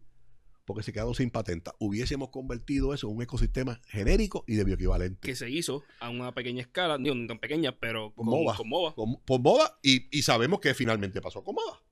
[0.65, 1.75] porque se quedaron sin patenta.
[1.79, 5.27] Hubiésemos convertido eso en un ecosistema genérico y de bioequivalente.
[5.27, 8.57] Que se hizo a una pequeña escala, no tan pequeña, pero con, MOBA.
[8.57, 8.95] Con MOBA.
[8.95, 11.83] Con, MOBA y, sabemos que finalmente pasó con MOBA.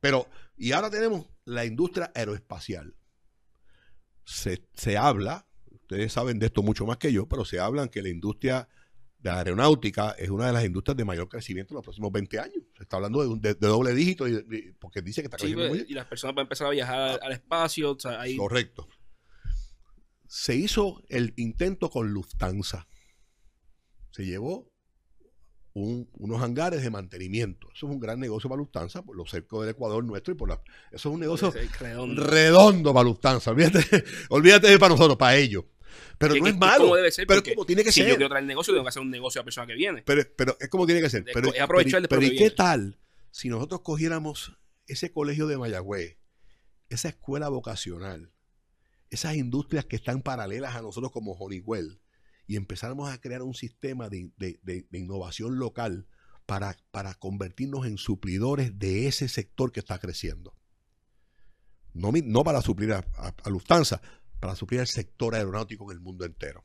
[0.00, 2.96] Pero, y ahora tenemos la industria aeroespacial.
[4.24, 8.02] Se, se habla, ustedes saben de esto mucho más que yo, pero se hablan que
[8.02, 8.68] la industria
[9.22, 12.64] la aeronáutica es una de las industrias de mayor crecimiento en los próximos 20 años.
[12.76, 15.94] Se está hablando de, de, doble dígito y, porque dice que está creciendo pues, Y
[15.94, 17.96] las personas van a empezar a viajar al espacio.
[18.36, 18.88] Correcto.
[20.26, 22.88] Se hizo el intento con Lufthansa.
[24.10, 24.72] Se llevó
[25.74, 27.68] unos hangares de mantenimiento.
[27.74, 30.48] Eso es un gran negocio para Lufthansa, por los cercos del Ecuador nuestro y por
[30.48, 30.60] la...
[30.90, 31.52] Eso es un negocio
[32.14, 32.92] redondo.
[32.92, 33.52] para Lufthansa.
[33.52, 35.64] Olvídate, olvídate de para nosotros, para ellos.
[36.18, 36.84] Pero no es malo.
[36.84, 38.04] Como debe ser, pero como tiene que si ser.
[38.04, 39.74] Si yo quiero traer el negocio, tengo que hacer un negocio a la persona que
[39.74, 40.02] viene.
[40.02, 41.24] Pero, pero es como tiene que ser.
[41.24, 42.98] Pero, aprovechar pero, ¿y qué tal
[43.30, 46.18] si nosotros cogiéramos ese colegio de Mayagüez,
[46.88, 48.32] esa escuela vocacional,
[49.10, 52.00] esas industrias que están paralelas a nosotros como Honeywell,
[52.46, 56.06] y empezáramos a crear un sistema de, de, de, innovación local
[56.44, 60.54] para, para, convertirnos en suplidores de ese sector que está creciendo?
[61.94, 64.02] No, no para suplir a, a, a Lufthansa,
[64.42, 66.64] para suplir el sector aeronáutico en el mundo entero.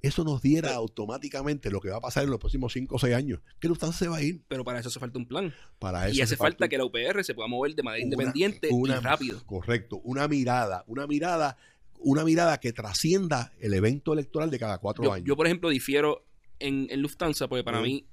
[0.00, 3.14] Eso nos diera automáticamente lo que va a pasar en los próximos 5 o 6
[3.14, 3.40] años.
[3.60, 4.42] Que Lufthansa se va a ir.
[4.48, 5.52] Pero para eso hace falta un plan.
[5.78, 9.44] Para y hace falta que la UPR se pueda mover de manera independiente y rápido.
[9.44, 10.00] Correcto.
[10.02, 11.58] Una mirada, una mirada,
[11.98, 15.28] una mirada que trascienda el evento electoral de cada cuatro años.
[15.28, 16.24] Yo, por ejemplo, difiero
[16.58, 18.06] en, Lufthansa, porque para mí,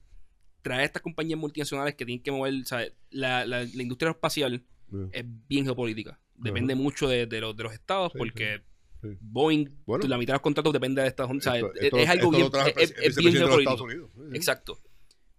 [0.64, 2.56] traer estas compañías multinacionales que tienen que mover,
[3.10, 4.66] La, la, industria espacial
[5.14, 6.20] es bien geopolítica.
[6.38, 8.62] Depende mucho de, los, de los estados, porque
[9.20, 9.68] Boeing,
[10.08, 11.72] la mitad de los contratos depende de Estados Unidos.
[11.76, 13.36] es, algo bien, es, bien
[14.34, 14.80] Exacto.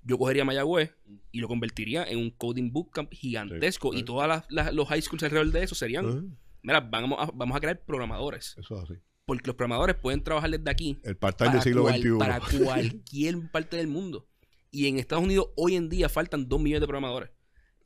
[0.02, 0.94] Yo cogería Mayagüez
[1.32, 5.64] y lo convertiría en un coding bootcamp gigantesco y todos los high schools alrededor de
[5.64, 8.54] eso serían, mira, vamos a, vamos a crear programadores.
[8.58, 8.94] Eso es así.
[9.24, 11.00] Porque los programadores pueden trabajar desde aquí.
[11.02, 12.10] El part-time del siglo XXI.
[12.16, 14.28] Para cualquier parte del mundo.
[14.70, 17.30] Y en Estados Unidos hoy en día faltan dos millones de programadores.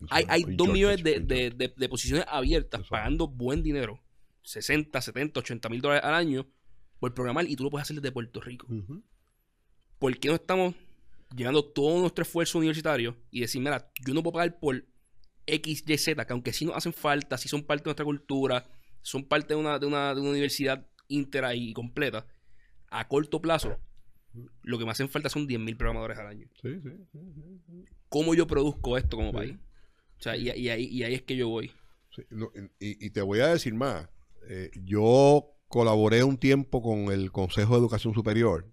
[0.08, 4.02] Hay, hay dos millones de, de, de, posiciones abiertas pagando buen dinero
[4.42, 6.46] 60, 70, 80 mil dólares al año
[6.98, 8.66] por programar y tú lo puedes hacer desde Puerto Rico.
[9.98, 10.74] ¿Por qué no estamos
[11.36, 14.84] llevando todo nuestro esfuerzo universitario y decir, mira, yo no puedo pagar por
[15.46, 18.66] X, Y, Z, que aunque sí nos hacen falta, sí son parte de nuestra cultura,
[19.02, 22.26] son parte de una, de una, de una universidad íntegra y completa,
[22.90, 23.78] a corto plazo,
[24.62, 26.46] lo que me hacen falta son 10 mil programadores al año.
[26.62, 26.90] Sí, sí,
[28.08, 29.56] ¿Cómo yo produzco esto como país?
[30.20, 31.72] O sea, y, ahí, es que yo voy.
[32.78, 34.06] y, te voy a decir más.
[34.48, 38.70] Eh, yo colaboré un tiempo con el Consejo de Educación Superior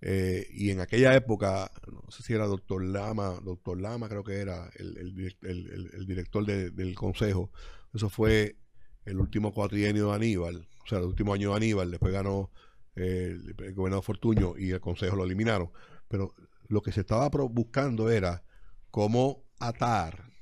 [0.00, 4.40] eh, y en aquella época, no sé si era doctor Lama, doctor Lama creo que
[4.40, 7.52] era el, director del Consejo,
[7.94, 8.56] eso fue
[9.04, 12.50] el último cuatrienio de Aníbal, o sea, el último año de Aníbal, después ganó
[12.96, 15.70] eh, el gobernador Fortuño y el Consejo lo eliminaron,
[16.08, 16.34] pero
[16.68, 18.42] lo que se estaba buscando era
[18.90, 20.35] cómo atar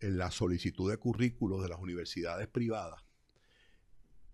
[0.00, 3.04] en la solicitud de currículos de las universidades privadas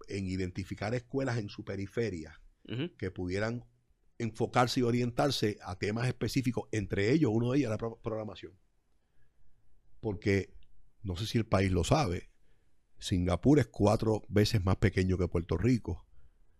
[0.09, 2.41] en identificar escuelas en su periferia
[2.99, 3.65] que pudieran
[4.19, 8.59] enfocarse y orientarse a temas específicos, entre ellos uno de ellos la programación.
[10.01, 10.53] Porque,
[11.03, 12.31] no sé si el país lo sabe,
[12.99, 16.07] Singapur es cuatro veces más pequeño que Puerto Rico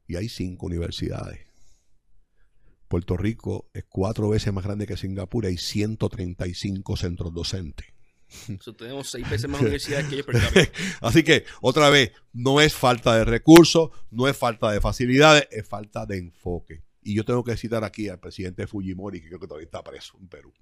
[0.07, 1.49] y hay cinco universidades.
[2.87, 7.96] Puerto Rico es cuatro veces más grande que Singapur y hay 135 centros docentes
[8.77, 10.27] tenemos seis veces más universidades que ellos
[11.01, 15.67] Así que, otra vez, no es falta de recursos, no es falta de facilidades, es
[15.67, 16.85] falta de enfoque.
[17.03, 20.19] Y yo tengo que citar aquí al presidente Fujimori, que creo que todavía está preso
[20.21, 20.53] en Perú.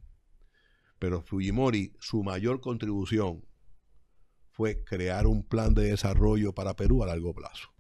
[0.99, 3.45] Pero Fujimori, su mayor contribución
[4.51, 7.71] fue crear un plan de desarrollo para Perú a largo plazo.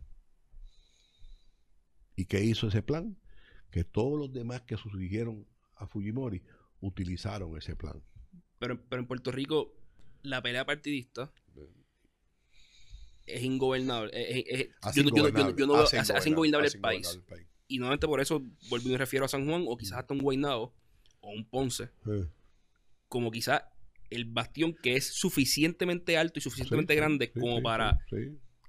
[2.16, 3.16] ¿Y qué hizo ese plan?
[3.70, 6.42] Que todos los demás que sucedieron a Fujimori
[6.80, 8.02] utilizaron ese plan.
[8.58, 9.74] Pero, pero en Puerto Rico,
[10.22, 11.32] la pelea partidista
[13.26, 14.10] es ingobernable.
[14.94, 15.02] yo,
[15.66, 17.20] no veo, hace, ingobernable, el país.
[17.66, 20.20] Y nuevamente por eso vuelvo y me refiero a San Juan o quizás hasta un
[20.20, 20.74] Guaynabo
[21.20, 21.90] o un Ponce.
[23.08, 23.62] Como quizás
[24.10, 27.98] el bastión que es suficientemente alto y suficientemente grande como para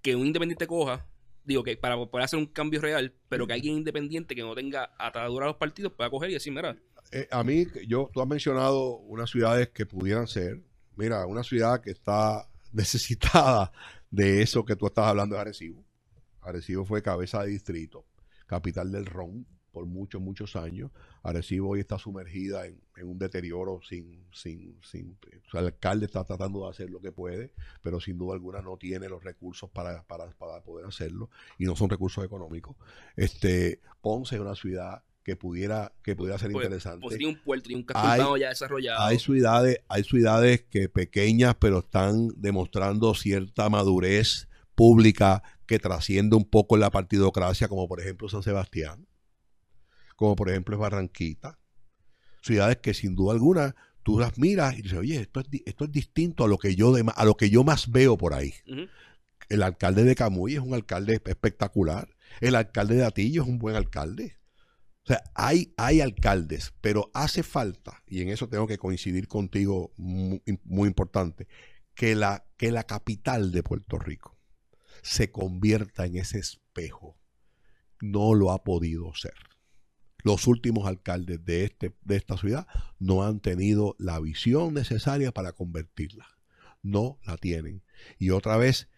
[0.02, 1.08] que un independiente coja,
[1.44, 4.96] digo que para poder hacer un cambio real, pero que alguien independiente que no tenga
[4.98, 6.78] atadura a los partidos pueda coger y decir, mira,
[7.12, 10.62] eh, a mí, yo, tú has mencionado unas ciudades que pudieran ser.
[10.96, 13.72] Mira, una ciudad que está necesitada
[14.10, 15.84] de eso que tú estás hablando de Arecibo.
[16.42, 18.06] Arecibo fue cabeza de distrito,
[18.46, 20.90] capital del Ron por muchos, muchos años.
[21.22, 25.18] Arecibo hoy está sumergida en, un deterioro sin, sin, sin
[25.52, 27.52] el alcalde está tratando de hacer lo que puede,
[27.82, 31.76] pero sin duda alguna no tiene los recursos para, para, para poder hacerlo y no
[31.76, 32.78] son recursos económicos.
[33.18, 37.02] Este, Ponce es una ciudad que pudiera, que pudiera ser pues, interesante.
[37.02, 39.02] Podría un puerto y un casco ya desarrollado.
[39.02, 46.46] Hay ciudades, hay ciudades que pequeñas, pero están demostrando cierta madurez pública que trasciende un
[46.46, 49.08] poco la partidocracia, como por ejemplo San Sebastián,
[50.16, 51.58] como por ejemplo es Barranquita.
[52.44, 55.92] Ciudades que sin duda alguna tú las miras y dices, oye, esto es, esto es
[55.92, 58.54] distinto a lo que yo a lo que yo más veo por ahí.
[59.50, 62.16] El alcalde de Camuy es un alcalde espectacular.
[62.42, 64.38] El alcalde de Atillo es un buen alcalde.
[65.06, 69.94] O sea, hay, hay alcaldes, pero hace falta, y en eso tengo que coincidir contigo
[69.98, 70.42] muy,
[70.88, 71.48] importante,
[71.94, 74.36] que la, que la capital de Puerto Rico
[75.04, 77.20] se convierta en ese espejo.
[78.02, 79.36] No lo ha podido ser.
[80.24, 82.66] Los últimos alcaldes de, este, de esta ciudad
[82.98, 86.26] no han tenido la visión necesaria para convertirla.
[86.82, 87.84] No la tienen.
[88.18, 88.90] Y otra vez,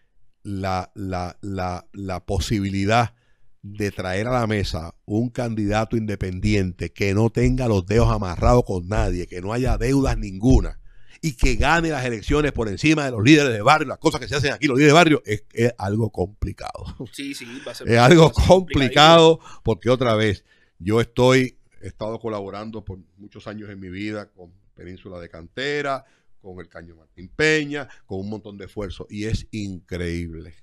[0.42, 3.14] la, la, la, la posibilidad
[3.62, 8.88] de traer a la mesa un candidato independiente que no tenga los dedos amarrados con
[8.88, 10.80] nadie, que no haya deudas ninguna
[11.20, 14.28] y que gane las elecciones por encima de los líderes de barrio, las cosas que
[14.28, 15.42] se hacen aquí los líderes de barrio, es,
[15.78, 16.96] algo complicado.
[17.12, 20.44] Sí, sí, va a ser, es algo complicado porque otra vez,
[20.78, 26.04] yo estoy, he estado colaborando por muchos años en mi vida con Península de Cantera,
[26.40, 30.54] con el Caño Martín Peña, con un montón de esfuerzo y es increíble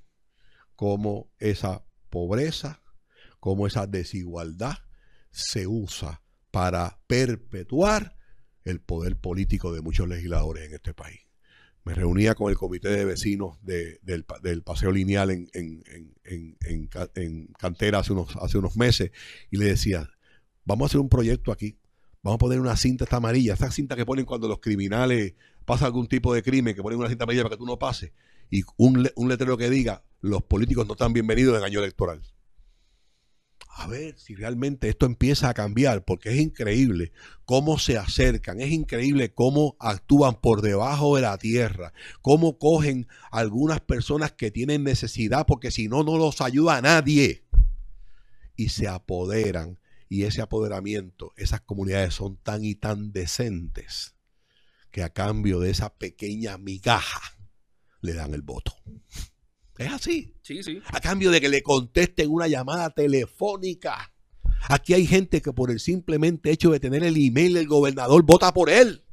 [0.76, 2.82] cómo esa pobreza,
[3.40, 4.78] cómo esa desigualdad
[5.32, 6.22] se usa
[6.52, 8.16] para perpetuar
[8.64, 11.20] el poder político de muchos legisladores en este país.
[11.84, 14.26] Me reunía con el comité de vecinos del,
[14.64, 15.52] paseo lineal en,
[17.60, 19.12] cantera hace unos, meses
[19.52, 20.10] y le decía,
[20.64, 21.78] vamos a hacer un proyecto aquí,
[22.24, 25.88] vamos a poner una cinta esta amarilla, esta cinta que ponen cuando los criminales pasan
[25.88, 28.14] algún tipo de crimen, que ponen una cinta amarilla para que tú no pases,
[28.50, 32.22] y un, un letrero que diga, los políticos no están bienvenidos en año electoral
[33.78, 37.11] a ver si realmente esto empieza a cambiar, porque es increíble
[37.43, 43.82] cómo se acercan, es increíble cómo actúan por debajo de la tierra, cómo cogen algunas
[43.82, 47.43] personas que tienen necesidad, porque si no, no los ayuda a nadie,
[48.55, 49.78] y se apoderan.
[50.07, 54.15] Y ese apoderamiento, esas comunidades son tan y tan decentes
[54.91, 57.21] que a cambio de esa pequeña migaja
[58.01, 58.73] le dan el voto.
[59.78, 60.34] Es así.
[60.41, 60.82] Sí, sí.
[60.88, 64.13] A cambio de que le contesten una llamada telefónica.
[64.69, 68.53] Aquí hay gente que por el simplemente hecho de tener el email del gobernador vota
[68.53, 69.03] por él.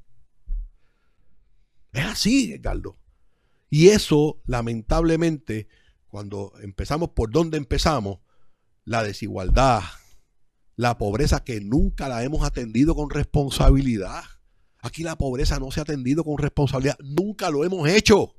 [1.92, 2.96] Es así, Edgardo.
[3.68, 5.68] Y eso, lamentablemente,
[6.06, 8.20] cuando empezamos por donde empezamos,
[8.84, 9.82] la desigualdad,
[10.76, 14.22] la pobreza que nunca la hemos atendido con responsabilidad.
[14.78, 18.34] Aquí la pobreza no se ha atendido con responsabilidad, nunca lo hemos hecho.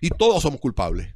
[0.00, 1.14] Y todos somos culpables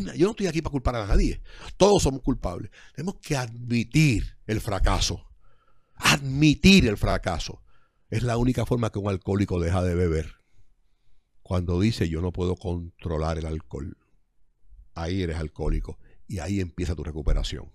[0.00, 1.40] yo no estoy aquí para culpar a nadie.
[1.76, 2.70] Todos somos culpables.
[2.94, 5.24] Tenemos que admitir el fracaso.
[5.96, 7.62] Admitir el fracaso.
[8.10, 10.32] Es la única forma que un alcohólico deja de beber.
[11.42, 13.96] Cuando dice yo no puedo controlar el alcohol.
[14.94, 15.98] Ahí eres alcohólico.
[16.26, 17.70] Y ahí empieza tu recuperación.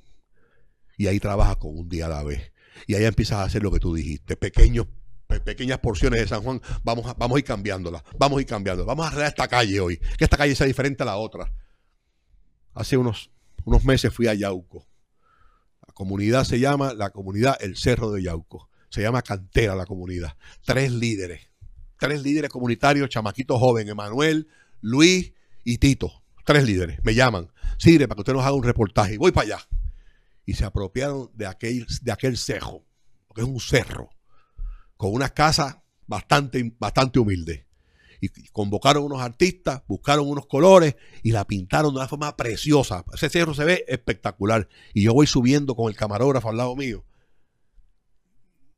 [0.98, 2.52] Y ahí trabajas con un día a la vez.
[2.88, 4.36] Y ahí empiezas a hacer lo que tú dijiste.
[4.38, 8.88] Pequeñas porciones de San Juan, vamos a, vamos a ir cambiándolas, vamos a ir cambiándolas,
[8.88, 11.52] vamos a arreglar esta calle hoy, que esta calle sea diferente a la otra
[12.78, 13.32] hace unos,
[13.66, 14.88] unos meses fui a Yauco.
[15.86, 18.70] La comunidad se llama, la comunidad El Cerro de Yauco.
[18.90, 20.38] Se llama Cantera la comunidad.
[20.64, 21.50] Tres líderes.
[22.00, 24.48] Tres líderes comunitarios, chamaquitos jóvenes, Emanuel,
[24.82, 26.24] Luis y Tito.
[26.46, 27.04] Tres líderes.
[27.04, 27.52] Me llaman.
[27.78, 29.18] Sire, para que usted nos haga un reportaje.
[29.18, 29.68] Voy para allá.
[30.46, 32.86] Y se apropiaron de aquel, de aquel cejo,
[33.28, 34.10] porque es un cerro,
[34.96, 37.67] con una casa bastante, bastante humilde
[38.20, 43.06] y convocaron unos artistas, buscaron unos colores y la pintaron de una forma preciosa.
[43.14, 44.68] Ese cerro se ve espectacular.
[44.94, 47.06] Y yo voy subiendo con el camarógrafo al lado mío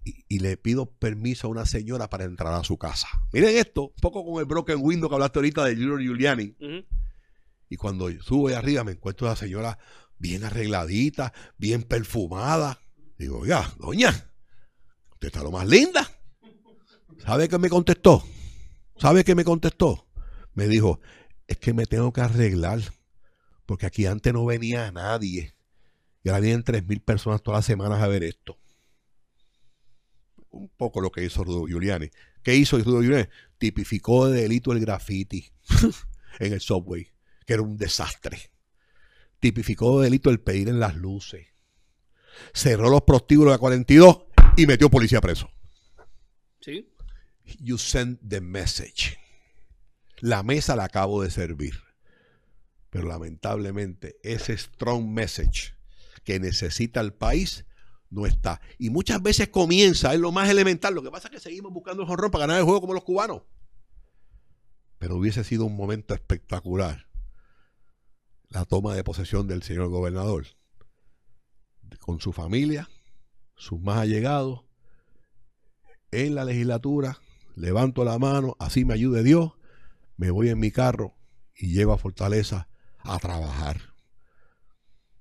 [0.04, 3.08] y, le pido permiso a una señora para entrar a su casa.
[3.32, 6.56] Miren esto, un poco con el broken window que hablaste ahorita de Giulio Giuliani.
[7.70, 9.78] Y cuando subo ahí arriba me encuentro a la señora
[10.18, 12.80] bien arregladita, bien perfumada.
[13.18, 14.10] Digo, ya, doña,
[15.12, 16.10] usted está lo más linda.
[17.20, 18.24] ¿Sabe qué me contestó?
[19.00, 20.08] ¿Sabe qué me contestó?
[20.54, 21.00] Me dijo,
[21.48, 22.82] es que me tengo que arreglar,
[23.66, 25.56] porque aquí antes no venía nadie.
[26.22, 28.60] Y ahora vienen tres mil personas todas las semanas a ver esto.
[30.50, 32.10] Un poco lo que hizo Rudo Giuliani.
[32.44, 33.30] ¿Qué hizo Rudo Giuliani?
[33.58, 35.50] Tipificó de delito el graffiti
[36.40, 37.08] en el subway,
[37.46, 38.52] que era un desastre.
[39.40, 41.48] Tipificó de delito el pedir en las luces.
[42.54, 44.24] Cerró los prostíbulos de 42
[44.58, 45.50] y metió policía preso.
[46.60, 46.86] Sí
[47.58, 49.18] you send the message.
[50.20, 51.74] La mesa la acabo de servir.
[52.90, 55.76] Pero lamentablemente ese strong message
[56.24, 57.66] que necesita el país
[58.10, 58.62] no está.
[58.78, 60.96] Y muchas veces comienza, es lo más elemental.
[60.96, 63.04] Lo que pasa es que seguimos buscando el jorrón para ganar el juego como los
[63.04, 63.44] cubanos.
[64.98, 67.08] Pero hubiese sido un momento espectacular
[68.50, 70.48] la toma de posesión del señor gobernador
[72.00, 72.90] con su familia,
[73.56, 74.64] sus más allegados,
[76.12, 77.20] en la legislatura,
[77.60, 79.52] levanto la mano, así me ayude Dios,
[80.16, 81.16] me voy en mi carro
[81.56, 83.82] y llego a Fortaleza a trabajar.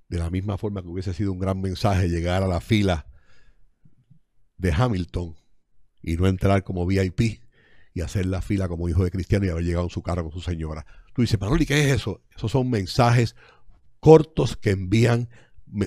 [0.08, 3.06] De la misma forma que hubiese sido un gran mensaje llegar a la fila
[4.56, 5.36] de Hamilton
[6.00, 7.42] y no entrar como VIP
[7.92, 10.32] y hacer la fila como hijo de cristiano y haber llegado en su carro con
[10.32, 10.86] su señora.
[11.14, 12.22] Tú dices, Manoli, ¿qué es eso?
[12.34, 13.34] Esos son mensajes
[13.98, 15.28] cortos que envían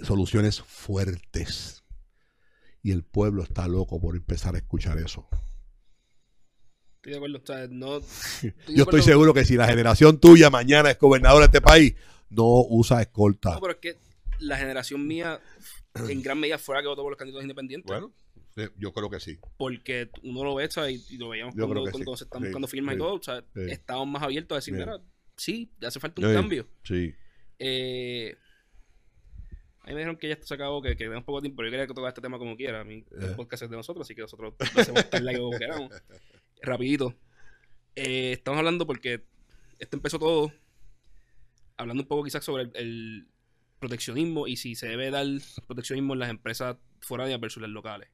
[0.03, 1.83] soluciones fuertes.
[2.83, 5.29] Y el pueblo está loco por empezar a escuchar eso.
[7.03, 7.67] Estoy de acuerdo.
[7.71, 7.99] no,
[8.67, 11.95] Yo estoy seguro que si la generación tuya mañana es gobernadora de este país,
[12.29, 13.55] no usa escolta.
[13.55, 13.97] No, pero es que
[14.37, 15.41] la generación mía
[15.95, 17.87] en gran medida fuera que votó por los candidatos independientes.
[17.87, 18.13] Bueno,
[18.77, 19.39] yo creo que sí.
[19.57, 20.69] Porque uno lo ve,
[21.09, 23.15] Y, lo veíamos cuando, cuando, se están buscando firmas y todo.
[23.15, 25.01] O sea, estamos más abiertos a decir, mira,
[25.35, 26.67] sí, hace falta un cambio.
[26.83, 27.15] Sí.
[27.57, 28.37] Eh,
[29.79, 31.69] a mí me dijeron que ya se acabó, que, que un poco de tiempo, pero
[31.69, 32.81] yo quería que tocara este tema como quiera.
[32.81, 33.33] A mí, el eh.
[33.35, 35.91] podcast es de nosotros, así que nosotros hacemos tan like como queramos.
[36.61, 37.15] Rapidito.
[37.95, 39.25] Eh, estamos hablando porque
[39.79, 40.51] esto empezó todo
[41.77, 43.27] hablando un poco quizás sobre el,
[43.79, 45.25] proteccionismo y si se debe dar
[45.65, 48.09] proteccionismo en las empresas foráneas versus las locales.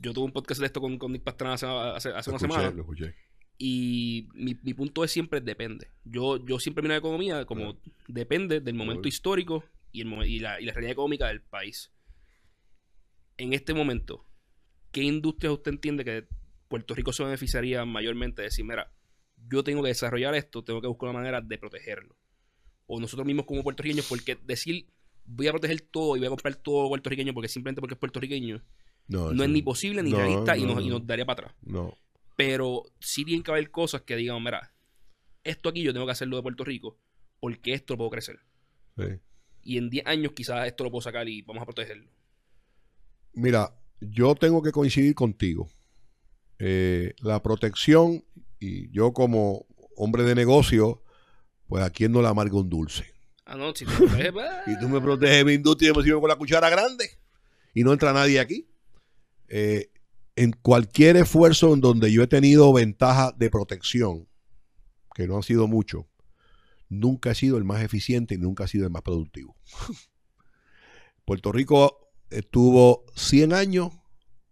[0.00, 2.74] Yo tuve un podcast de esto con, con Nick Pastrana hace, hace, una semana.
[3.58, 5.88] Y mi, punto es siempre depende.
[6.04, 9.62] Yo, yo siempre miro la economía como depende del momento histórico
[9.92, 11.92] y, el, y, la, y la realidad económica del país.
[13.36, 14.24] En este momento,
[14.90, 16.26] ¿qué industria usted entiende que
[16.70, 18.92] Puerto Rico se beneficiaría mayormente de decir, mira,
[19.50, 22.16] yo tengo que desarrollar esto, tengo que buscar una manera de protegerlo?
[22.86, 24.86] O nosotros mismos como puertorriqueños, porque decir
[25.24, 28.62] voy a proteger todo y voy a comprar todo puertorriqueño porque simplemente porque es puertorriqueño,
[29.08, 31.56] no, es ni posible ni realista y, nos, daría para atrás.
[31.62, 31.92] No.
[32.36, 34.72] Pero sí tienen que haber cosas que digan, mira,
[35.42, 37.00] esto aquí yo tengo que hacerlo de Puerto Rico
[37.40, 38.38] porque esto lo puedo crecer.
[39.62, 42.12] Y en 10 años quizás esto lo puedo sacar y vamos a protegerlo.
[43.32, 45.68] Mira, yo tengo que coincidir contigo.
[46.60, 48.22] Eh, la protección,
[48.58, 51.02] y yo como hombre de negocio,
[51.66, 53.06] pues a quién no le amarga un dulce.
[53.46, 53.98] Ah, no, si pues.
[54.66, 57.18] y tú me proteges mi industria y me sirve con la cuchara grande.
[57.72, 58.68] Y no entra nadie aquí.
[59.48, 59.90] Eh,
[60.36, 64.28] en cualquier esfuerzo en donde yo he tenido ventaja de protección,
[65.14, 66.08] que no ha sido mucho,
[66.88, 69.56] nunca he sido el más eficiente y nunca he sido el más productivo.
[71.24, 73.90] Puerto Rico estuvo 100 años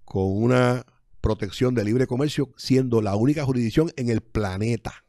[0.05, 0.85] con una
[1.21, 5.05] protección de libre comercio, siendo la única jurisdicción en el planeta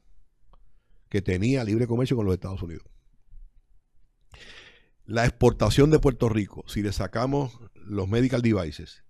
[1.09, 2.85] que tenía libre comercio con los Estados Unidos.
[5.05, 9.03] La exportación de Puerto Rico, si le sacamos los medical devices,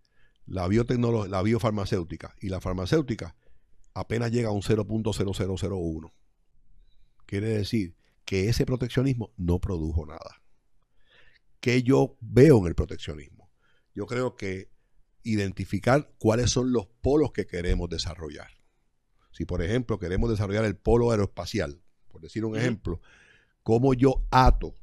[0.46, 3.36] la biotecnología, la biofarmacéutica y la farmacéutica,
[3.94, 6.12] apenas llega a un 0.0001.
[7.26, 10.42] Quiere decir que ese proteccionismo no produjo nada.
[11.60, 13.52] ¿Qué yo veo en el proteccionismo?
[13.94, 14.70] Yo creo que
[15.24, 18.50] identificar cuáles son los polos que queremos desarrollar.
[19.32, 23.00] Si, por ejemplo, queremos desarrollar el polo aeroespacial, por decir un ejemplo,
[23.64, 24.76] cómo yo ato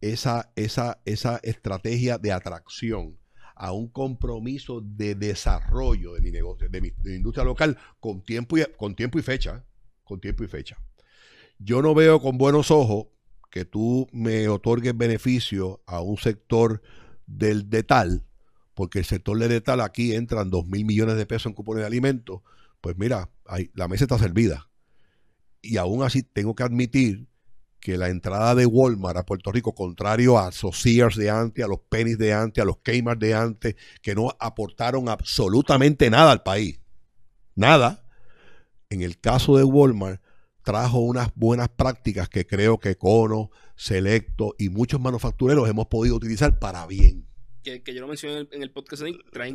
[0.00, 3.18] esa, esa, esa estrategia de atracción
[3.54, 8.64] a un compromiso de desarrollo de mi negocio, de mi, industria local con tiempo, y,
[8.78, 9.66] con tiempo y fecha,
[10.02, 10.78] con tiempo y fecha.
[11.58, 13.08] Yo no veo con buenos ojos
[13.50, 16.80] que tú me otorgues beneficio a un sector
[17.26, 18.24] del detal,
[18.80, 21.86] porque el sector de detal aquí entran 2 mil millones de pesos en cupones de
[21.86, 22.40] alimentos,
[22.80, 23.28] pues mira,
[23.74, 24.70] la mesa está servida.
[25.60, 27.28] Y aún así tengo que admitir
[27.78, 31.68] que la entrada de Walmart a Puerto Rico, contrario a los Sears de antes, a
[31.68, 36.42] los Pennies de antes, a los Kmart de antes, que no aportaron absolutamente nada al
[36.42, 36.80] país.
[37.54, 38.06] Nada.
[38.88, 40.22] En el caso de Walmart,
[40.62, 46.58] trajo unas buenas prácticas que creo que Cono, Selecto y muchos manufactureros hemos podido utilizar
[46.58, 47.26] para bien.
[47.62, 49.02] Que, yo lo mencioné en el, podcast,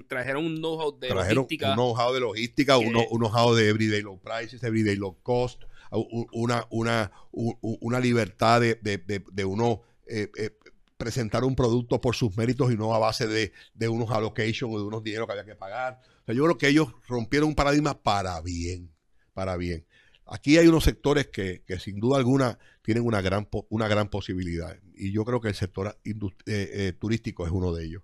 [0.08, 1.70] trajeron un know-how de logística.
[1.70, 7.12] Un know-how de logística, un know-how de everyday low prices, everyday low cost, una, una,
[7.32, 10.52] una libertad de, de, uno eh, eh,
[10.98, 14.80] presentar un producto por sus méritos y no a base de, de unos allocations o
[14.80, 16.02] de unos dineros que había que pagar.
[16.22, 18.92] O sea, yo creo que ellos rompieron un paradigma para bien,
[19.34, 19.86] para bien.
[20.26, 24.78] Aquí hay unos sectores que, que sin duda alguna tienen una gran, una gran posibilidad
[24.96, 25.98] y yo creo que el sector
[26.46, 28.04] eh, turístico es uno de ellos.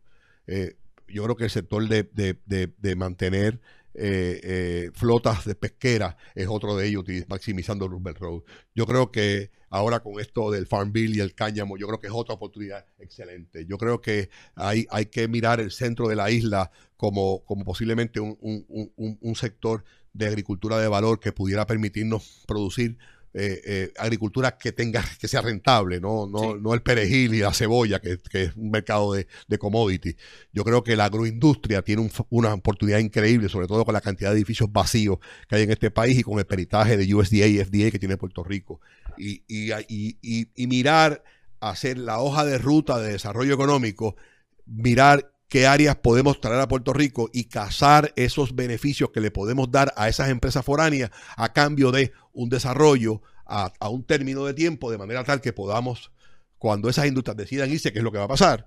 [1.08, 3.62] yo creo que el sector de, de, de mantener
[3.94, 8.42] eh, eh, flotas de pesquera es otro de ellos, maximizando Roosevelt Road.
[8.74, 12.08] Yo creo que ahora con esto del Farm Bill y el cáñamo, yo creo que
[12.08, 13.66] es otra oportunidad excelente.
[13.66, 18.22] Yo creo que hay, hay que mirar el centro de la isla como, como posiblemente
[18.22, 22.98] un, un sector de agricultura de valor que pudiera permitirnos producir
[23.34, 27.54] eh, eh, agricultura que tenga, que sea rentable, no, no, no el perejil y la
[27.54, 30.18] cebolla, que, es un mercado de, de, commodity.
[30.52, 34.36] Yo creo que la agroindustria tiene una oportunidad increíble, sobre todo con la cantidad de
[34.36, 37.90] edificios vacíos que hay en este país y con el peritaje de USDA y FDA
[37.90, 38.82] que tiene Puerto Rico.
[39.18, 41.24] Y, y, y, y mirar,
[41.62, 44.18] hacer la hoja de ruta de desarrollo económico,
[44.66, 49.70] mirar qué áreas podemos traer a Puerto Rico y cazar esos beneficios que le podemos
[49.70, 54.90] dar a esas empresas foráneas a cambio de un desarrollo a, un término de tiempo,
[54.90, 56.10] de manera tal que podamos,
[56.58, 58.66] cuando esas industrias decidan irse, que es lo que va a pasar,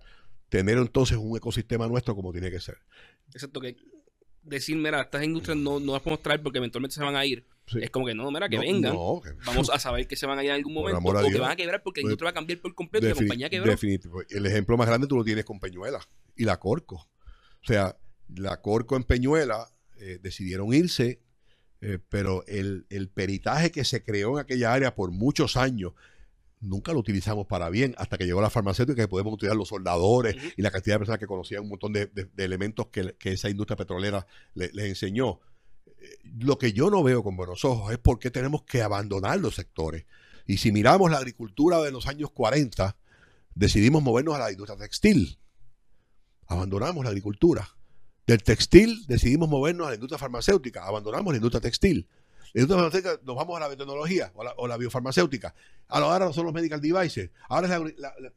[0.51, 2.77] tener entonces un ecosistema nuestro como tiene que ser.
[3.33, 3.79] Exacto, que
[4.43, 7.47] decir, mira, estas industrias no, no las podemos traer porque eventualmente se van a ir.
[7.67, 8.95] Es como que no, mira, que vengan.
[9.47, 11.57] Vamos a saber que se van a ir en algún momento o que van a
[11.57, 13.71] quebrar porque la industria va a cambiar por completo y la compañía quebró.
[13.71, 14.23] Definitivo.
[14.29, 16.01] El ejemplo más grande tú lo tienes con Peñuela
[16.37, 16.97] y la Corco.
[17.63, 17.97] O sea,
[18.35, 21.23] la Corco en Peñuela eh, decidieron irse,
[21.81, 22.85] eh, pero el,
[23.15, 25.93] peritaje que se creó en aquella área por muchos años,
[26.61, 30.37] nunca lo utilizamos para bien, hasta que llegó la farmacéutica que podemos utilizar los soldadores
[30.57, 34.27] y la cantidad de personas que conocían un montón de, elementos que, esa industria petrolera
[34.55, 35.41] les enseñó.
[36.39, 39.55] Lo que yo no veo con buenos ojos es por qué tenemos que abandonar los
[39.55, 40.05] sectores.
[40.47, 42.97] Y si miramos la agricultura de los años 40,
[43.55, 45.39] decidimos movernos a la industria textil.
[46.47, 47.69] Abandonamos la agricultura.
[48.27, 52.09] Del textil decidimos movernos a la industria farmacéutica, abandonamos la industria textil.
[52.53, 55.55] La industria farmacéutica nos vamos a la biotecnología o la, biofarmacéutica.
[55.89, 57.31] Ahora son los medical devices.
[57.49, 57.83] Ahora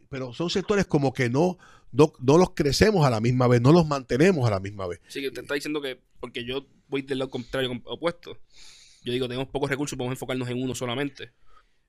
[0.09, 1.57] pero son sectores como que no,
[1.91, 4.99] no, los crecemos a la misma vez, no los mantenemos a la misma vez.
[5.07, 8.37] Sí, que usted está diciendo que, porque yo voy del lado contrario opuesto.
[9.03, 11.31] Yo digo, tenemos pocos recursos, podemos enfocarnos en uno solamente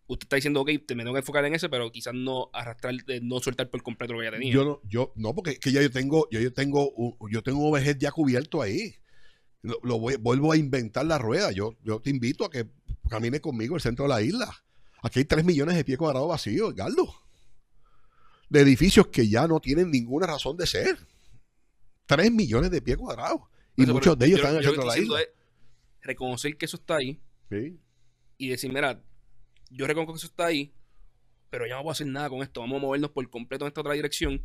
[0.09, 2.95] usted está diciendo, ok, te me tengo que enfocar en ese, pero quizás no arrastrar,
[3.23, 4.53] no soltar por completo lo que ya tenía.
[4.53, 7.69] Yo no, yo, no porque que ya yo tengo, yo, tengo, un, yo tengo un
[7.69, 8.95] overhead ya cubierto ahí.
[9.61, 11.53] Lo, vuelvo a inventar la rueda.
[11.53, 12.67] Yo, yo te invito a que
[13.11, 14.65] camine conmigo el centro de la isla.
[15.03, 17.13] Aquí hay 3 millones de pies cuadrados vacíos, Galdo.
[18.49, 20.99] De edificios que ya no tienen ninguna razón de ser.
[22.07, 23.43] 3 millones de pies cuadrados.
[23.79, 25.21] Y muchos de ellos están en el centro de la isla.
[26.03, 27.21] reconocer que eso está ahí.
[27.51, 27.79] Sí.
[28.37, 29.01] Y decir, mira,
[29.71, 30.73] yo reconozco que eso está ahí,
[31.51, 32.61] pero ya no puedo hacer nada con esto.
[32.61, 34.45] Vamos a movernos por completo en esta otra dirección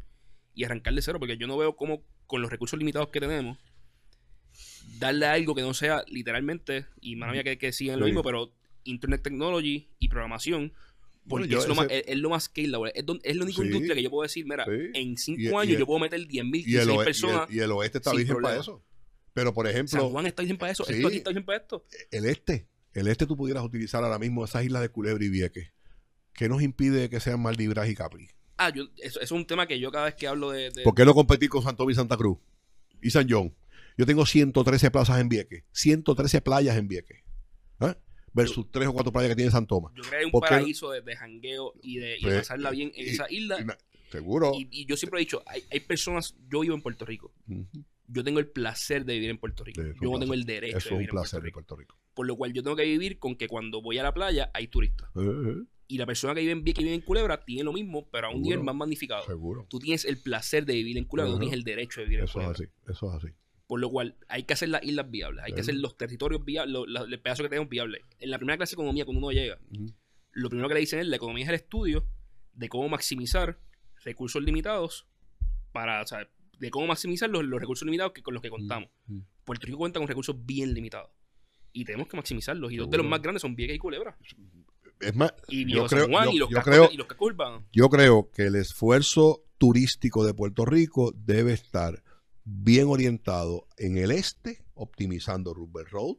[0.55, 3.57] y arrancar de cero, porque yo no veo cómo con los recursos limitados que tenemos,
[4.99, 8.53] darle algo que no sea literalmente, y más mía que, que sigan lo mismo, pero
[8.83, 10.73] Internet Technology y programación,
[11.27, 12.91] porque es, lo más, es, lo más scalable.
[12.95, 15.99] Es, es la única industria que yo puedo decir, mira, en cinco años yo puedo
[15.99, 17.51] meter 10.000, 16 personas.
[17.51, 18.83] Y el, oeste está virgen para eso.
[19.33, 19.99] Pero, por ejemplo...
[19.99, 20.87] San Juan está virgen para eso.
[20.87, 21.85] esto aquí está virgen para esto.
[22.11, 25.71] El este el este tú pudieras utilizar ahora mismo esas islas de Culebra y Vieques.
[26.33, 28.29] ¿Qué nos impide que sean Maldivas y Capri?
[28.57, 30.71] Ah, yo, eso, es un tema que yo cada vez que hablo de...
[30.83, 32.37] ¿Por qué no competir con Santo y Santa Cruz?
[33.01, 33.53] Y San John.
[33.97, 35.63] Yo tengo 113 plazas en Vieques.
[35.71, 37.23] 113 playas en Vieques.
[37.81, 37.95] ¿eh?
[38.31, 39.91] Versus tres o cuatro playas que tiene San Tomás.
[39.95, 43.25] Yo creo que hay un paraíso de, jangueo y de pues, pasarla bien en esa
[43.29, 43.77] isla.
[44.11, 44.53] seguro.
[44.55, 47.31] Y, yo siempre he dicho, hay, hay, personas, yo vivo en Puerto Rico.
[48.07, 49.81] Yo tengo el placer de vivir en Puerto Rico.
[49.81, 51.53] yo no tengo el derecho de vivir en Puerto Rico.
[51.53, 51.97] Puerto Rico.
[52.13, 54.67] Por lo cual yo tengo que vivir con que cuando voy a la playa hay
[54.67, 55.09] turistas.
[55.15, 55.63] Eh, eh.
[55.87, 58.29] Y la persona que vive en, que vive en Culebra tiene lo mismo, pero a
[58.31, 59.23] un nivel más magnificado.
[59.25, 59.67] Seguro.
[59.69, 62.27] Tú tienes el placer de vivir en Culebra, tú tienes el derecho de vivir en
[62.27, 62.53] Culebra.
[62.53, 63.33] Eso es así, eso es así.
[63.67, 66.87] Por lo cual hay que hacer las islas viables, hay que hacer los territorios viables,
[66.87, 68.01] los, el pedazo que tenemos viables.
[68.19, 69.59] En la primera clase de economía, cuando uno llega,
[70.31, 72.05] lo primero que le dicen es la economía es el estudio
[72.53, 73.59] de cómo maximizar
[74.03, 75.07] recursos limitados
[75.71, 76.29] para, o sea,
[76.63, 78.89] de cómo maximizar los, recursos limitados que, con los que contamos.
[79.43, 81.11] Puerto Rico cuenta con recursos bien limitados
[81.73, 82.71] y tenemos que maximizarlos.
[82.71, 84.17] Y dos de los más grandes son Vieques y Culebra.
[85.01, 87.67] Es más, y yo creo, y los, creo, y los que culpan.
[87.73, 92.01] Yo creo que el esfuerzo turístico de Puerto Rico debe estar
[92.45, 96.15] bien orientado en el este, optimizando Rubber Road,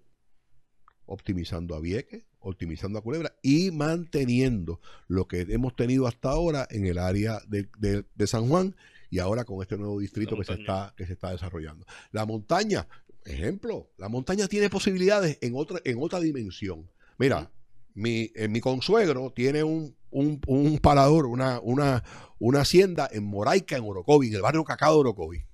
[1.07, 6.87] optimizando a Vieques, optimizando a Culebra y manteniendo lo que hemos tenido hasta ahora en
[6.87, 7.67] el área de,
[8.15, 8.77] de San Juan
[9.15, 11.87] y ahora con este nuevo distrito que se, está, que se está desarrollando.
[12.11, 12.89] La montaña,
[13.25, 16.91] Ejemplo, la montaña tiene posibilidades en otra, en otra dimensión.
[17.17, 17.53] Mira,
[17.95, 22.03] mi, eh, mi consuegro tiene un, un, parador, una, una,
[22.41, 25.45] una, hacienda en Moraica, en Orocovi, en el barrio Cacao de Orocovi.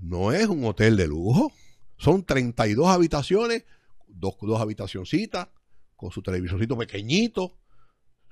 [0.00, 1.52] No es un hotel de lujo.
[1.98, 3.64] Son 32 habitaciones,
[4.06, 5.48] dos, dos habitacioncitas,
[5.96, 7.58] con su televisorcito pequeñito,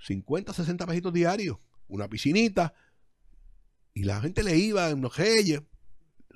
[0.07, 2.75] 50, 60 pesitos diarios, una piscinita.
[3.97, 5.62] Y la gente le iba en los reyes.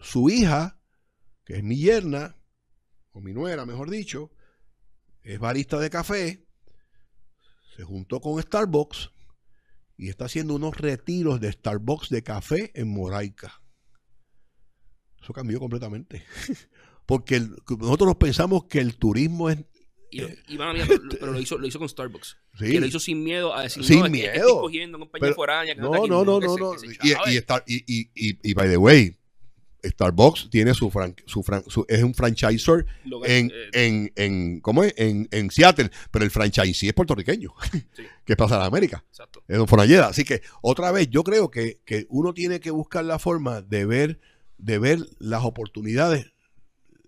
[0.00, 0.80] Su hija
[1.44, 2.34] que es mi yerna,
[3.12, 4.30] o mi nuera, mejor dicho,
[5.22, 6.46] es barista de café,
[7.76, 9.10] se juntó con Starbucks
[9.98, 13.60] y está haciendo unos retiros de Starbucks de café en Moraica.
[15.22, 16.24] Eso cambió completamente.
[17.04, 19.58] Porque nosotros pensamos que el turismo es
[20.10, 20.38] y, eh,
[21.20, 22.36] pero, lo, hizo, lo hizo con Starbucks.
[22.58, 22.78] Sí.
[22.78, 24.68] lo hizo sin miedo a decir, sin miedo.
[25.76, 26.74] no, no, no, no, no.
[26.84, 29.16] Y, y, y, y, by the way,
[29.84, 30.90] Starbucks tiene su,
[31.26, 32.86] su, es un franchisor
[33.24, 34.94] en, eh, en, en, ¿cómo es?
[34.96, 37.52] En, en, Seattle, pero el franchise es puertorriqueño,
[38.24, 39.04] que pasa en América.
[39.08, 39.42] Exacto.
[39.48, 40.08] Es Fonalleda.
[40.08, 43.86] Así que, otra vez, yo creo que, que, uno tiene que buscar la forma de
[43.86, 44.20] ver,
[44.58, 46.32] de ver las oportunidades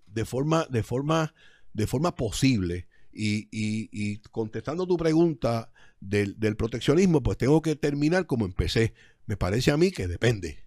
[0.07, 1.33] de forma, de forma,
[1.73, 2.87] de forma posible.
[3.13, 8.93] Y, y, y contestando tu pregunta del, del proteccionismo, pues tengo que terminar como empecé.
[9.25, 10.63] Me parece a mí que depende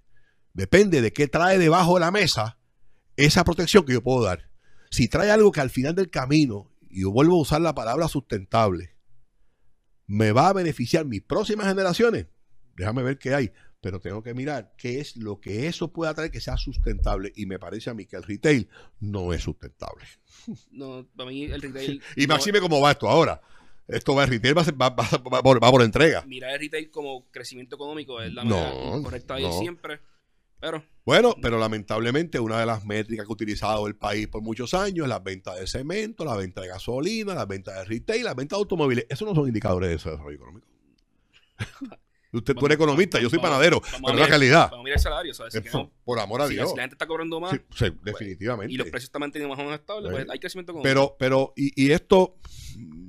[0.57, 2.59] Depende de qué trae debajo de la mesa
[3.17, 4.51] esa protección que yo puedo dar.
[4.91, 8.09] Si trae algo que al final del camino, y yo vuelvo a usar la palabra
[8.09, 8.97] sustentable,
[10.07, 12.29] me va a beneficiar mis próximas generaciones,
[12.75, 13.53] déjame ver qué hay.
[13.87, 17.33] Pero tengo que mirar qué es lo que eso pueda traer que sea sustentable.
[17.37, 18.69] Y me parece a mí que el retail
[18.99, 20.05] no es sustentable.
[20.73, 22.03] No, para mí el retail.
[22.17, 23.41] y Maxime, ¿cómo va esto ahora?
[23.87, 26.23] Esto va, el retail va, va, va, va, por, entrega.
[26.27, 28.73] Mirar el retail como crecimiento económico es la manera
[29.05, 30.01] correcta ahí siempre.
[30.59, 34.75] Pero, bueno, pero lamentablemente una de las métricas que ha utilizado el país por muchos
[34.75, 38.35] años es la venta de cemento, la venta de gasolina, la venta de retail, la
[38.35, 39.07] venta de automóviles.
[39.09, 40.67] Esos no son indicadores de desarrollo económico.
[42.33, 44.71] Usted, tú eres economista, yo soy panadero, pero la calidad.
[44.71, 45.63] Vamos a mirar el salario, ¿sabes?
[46.05, 46.71] por, amor a Dios.
[46.71, 48.73] Si la gente está cobrando más, pues, definitivamente.
[48.73, 50.89] y los precios están manteniendo más o menos estables, pues hay crecimiento económico.
[50.89, 52.37] Pero, pero y, y esto,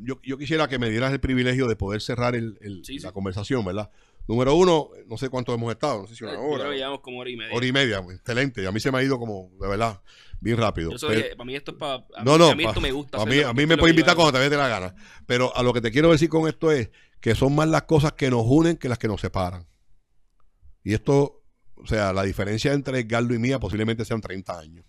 [0.03, 3.65] yo, yo, quisiera que me dieras el privilegio de poder cerrar el, el, la conversación,
[3.65, 3.91] ¿verdad?
[4.27, 6.59] Número uno, no sé cuánto hemos estado, no sé si una hora.
[6.59, 7.55] Creo que llevamos como hora y media.
[7.55, 8.67] Hora y media, excelente.
[8.67, 10.01] A mí se me ha ido como, de verdad,
[10.41, 10.91] bien rápido.
[10.91, 12.05] para mí esto es para...
[12.25, 13.21] no, no, a mí esto me gusta.
[13.21, 14.93] A mí, a mí me puede invitar cuando te dé la gana.
[15.25, 16.89] Pero a lo que te quiero decir con esto es
[17.19, 19.67] que son más las cosas que nos unen que las que nos separan.
[20.83, 21.43] Y esto,
[21.75, 24.85] o sea, la diferencia entre Edgardo y mía posiblemente sean 30 años.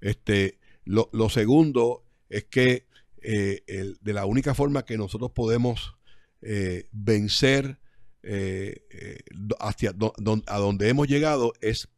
[0.00, 2.86] Este, lo, segundo es que
[3.22, 3.62] eh,
[4.00, 5.96] de la única forma que nosotros podemos
[6.42, 7.80] eh, vencer
[8.22, 8.84] eh,
[9.58, 11.88] hacia a donde hemos llegado es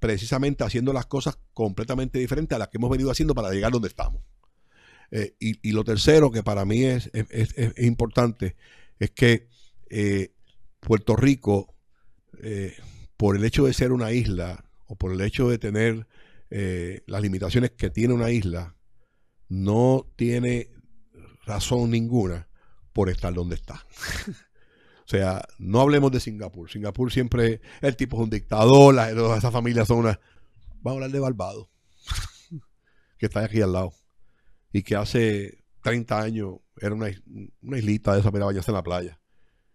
[0.00, 3.88] precisamente haciendo las cosas completamente diferentes a las que hemos venido haciendo para llegar donde
[3.88, 4.22] estamos.
[5.12, 7.10] Eh, y, lo tercero que para mí es,
[7.76, 8.56] importante
[9.00, 9.48] es que
[10.78, 11.74] Puerto Rico,
[13.16, 16.06] por el hecho de ser una isla o por el hecho de tener
[17.06, 18.76] las limitaciones que tiene una isla,
[19.48, 20.70] no tiene
[21.44, 22.48] razón ninguna
[22.92, 23.84] por estar donde está.
[25.00, 26.70] O sea, no hablemos de Singapur.
[26.70, 30.20] Singapur siempre, el tipo es un dictador, las, esas familias son una...
[30.74, 31.68] Vamos a hablar de Barbados,
[33.18, 33.92] que está aquí al lado.
[34.72, 39.20] Y que hace 30 años era una, islita de esa para bañarse en la playa.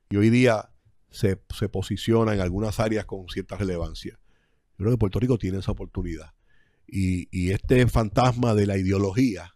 [0.09, 0.69] Y hoy día
[1.09, 4.19] se, posiciona en algunas áreas con cierta relevancia.
[4.77, 6.33] Yo creo que Puerto Rico tiene esa oportunidad.
[6.87, 9.55] Y, y este fantasma de la ideología,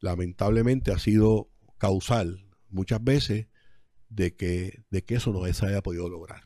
[0.00, 3.48] lamentablemente, ha sido causal muchas veces
[4.08, 6.42] de que, de que eso no se haya podido lograr.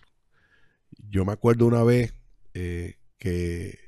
[1.09, 2.14] Yo me acuerdo una vez
[2.55, 3.78] eh, que,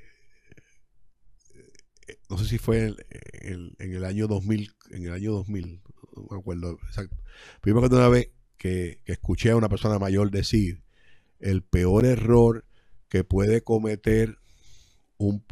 [2.29, 2.95] no sé si fue
[3.41, 5.83] en, el año 2000, en el año 2000,
[6.17, 7.17] no me acuerdo exacto,
[7.65, 10.83] una vez que, escuché a una persona mayor decir,
[11.41, 12.65] el peor error
[13.09, 14.39] que puede cometer
[15.17, 15.45] un,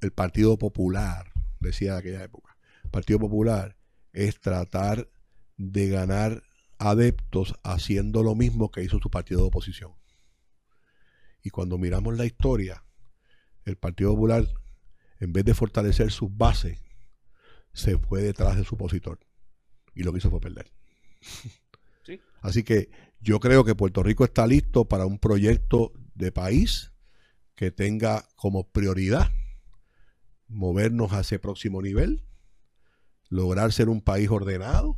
[0.00, 2.56] el Partido Popular, decía de aquella época,
[2.90, 3.76] Partido Popular,
[4.12, 5.08] es tratar
[5.56, 6.42] de ganar
[6.78, 9.92] adeptos haciendo lo mismo que hizo su partido de oposición.
[11.42, 12.82] Y cuando miramos la historia,
[13.64, 14.46] el Partido Popular,
[15.20, 16.78] en vez de fortalecer sus bases,
[17.72, 19.20] se fue detrás de su opositor.
[19.94, 20.70] Y lo que hizo fue perder.
[22.40, 22.90] Así que
[23.20, 26.92] yo creo que Puerto Rico está listo para un proyecto de país
[27.54, 29.30] que tenga como prioridad
[30.48, 32.22] movernos a ese próximo nivel,
[33.28, 34.96] lograr ser un país ordenado,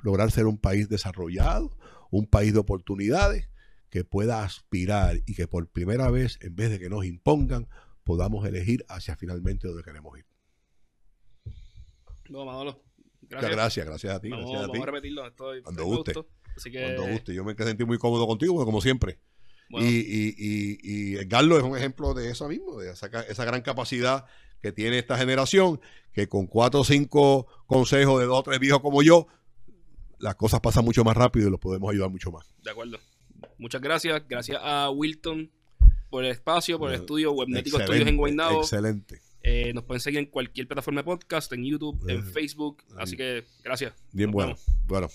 [0.00, 1.76] lograr ser un país desarrollado,
[2.10, 3.48] un país de oportunidades
[3.90, 7.68] que pueda aspirar y que por primera vez, en vez de que nos impongan,
[8.08, 10.24] podamos elegir hacia finalmente donde queremos ir.
[12.30, 12.82] No, Manolo.
[13.20, 13.52] Gracias.
[13.52, 14.30] gracias, gracias a ti.
[14.30, 15.26] Vamos, gracias a, a repetirlo.
[15.26, 16.14] Estoy, Cuando guste.
[16.14, 17.34] Cuando guste.
[17.34, 19.20] Yo me sentí muy cómodo contigo, como siempre.
[19.68, 24.24] Y, y, y, y es un ejemplo de eso mismo, de esa, esa gran capacidad
[24.62, 25.78] que tiene esta generación,
[26.10, 29.26] que con cuatro o cinco consejos de dos o tres viejos como yo,
[30.18, 32.54] las cosas pasan mucho más rápido y los podemos ayudar mucho más.
[32.62, 32.98] De acuerdo.
[33.58, 34.22] Muchas gracias.
[34.26, 35.50] Gracias a Wilton
[36.10, 38.60] por el espacio, por el estudio Webnético Estudios en Guaynabo.
[38.60, 39.20] Excelente.
[39.42, 42.82] Eh, nos pueden seguir en cualquier plataforma de podcast, en YouTube, en Facebook.
[42.96, 43.94] Así que gracias.
[44.12, 44.56] Bien bueno.
[44.86, 45.08] Bueno.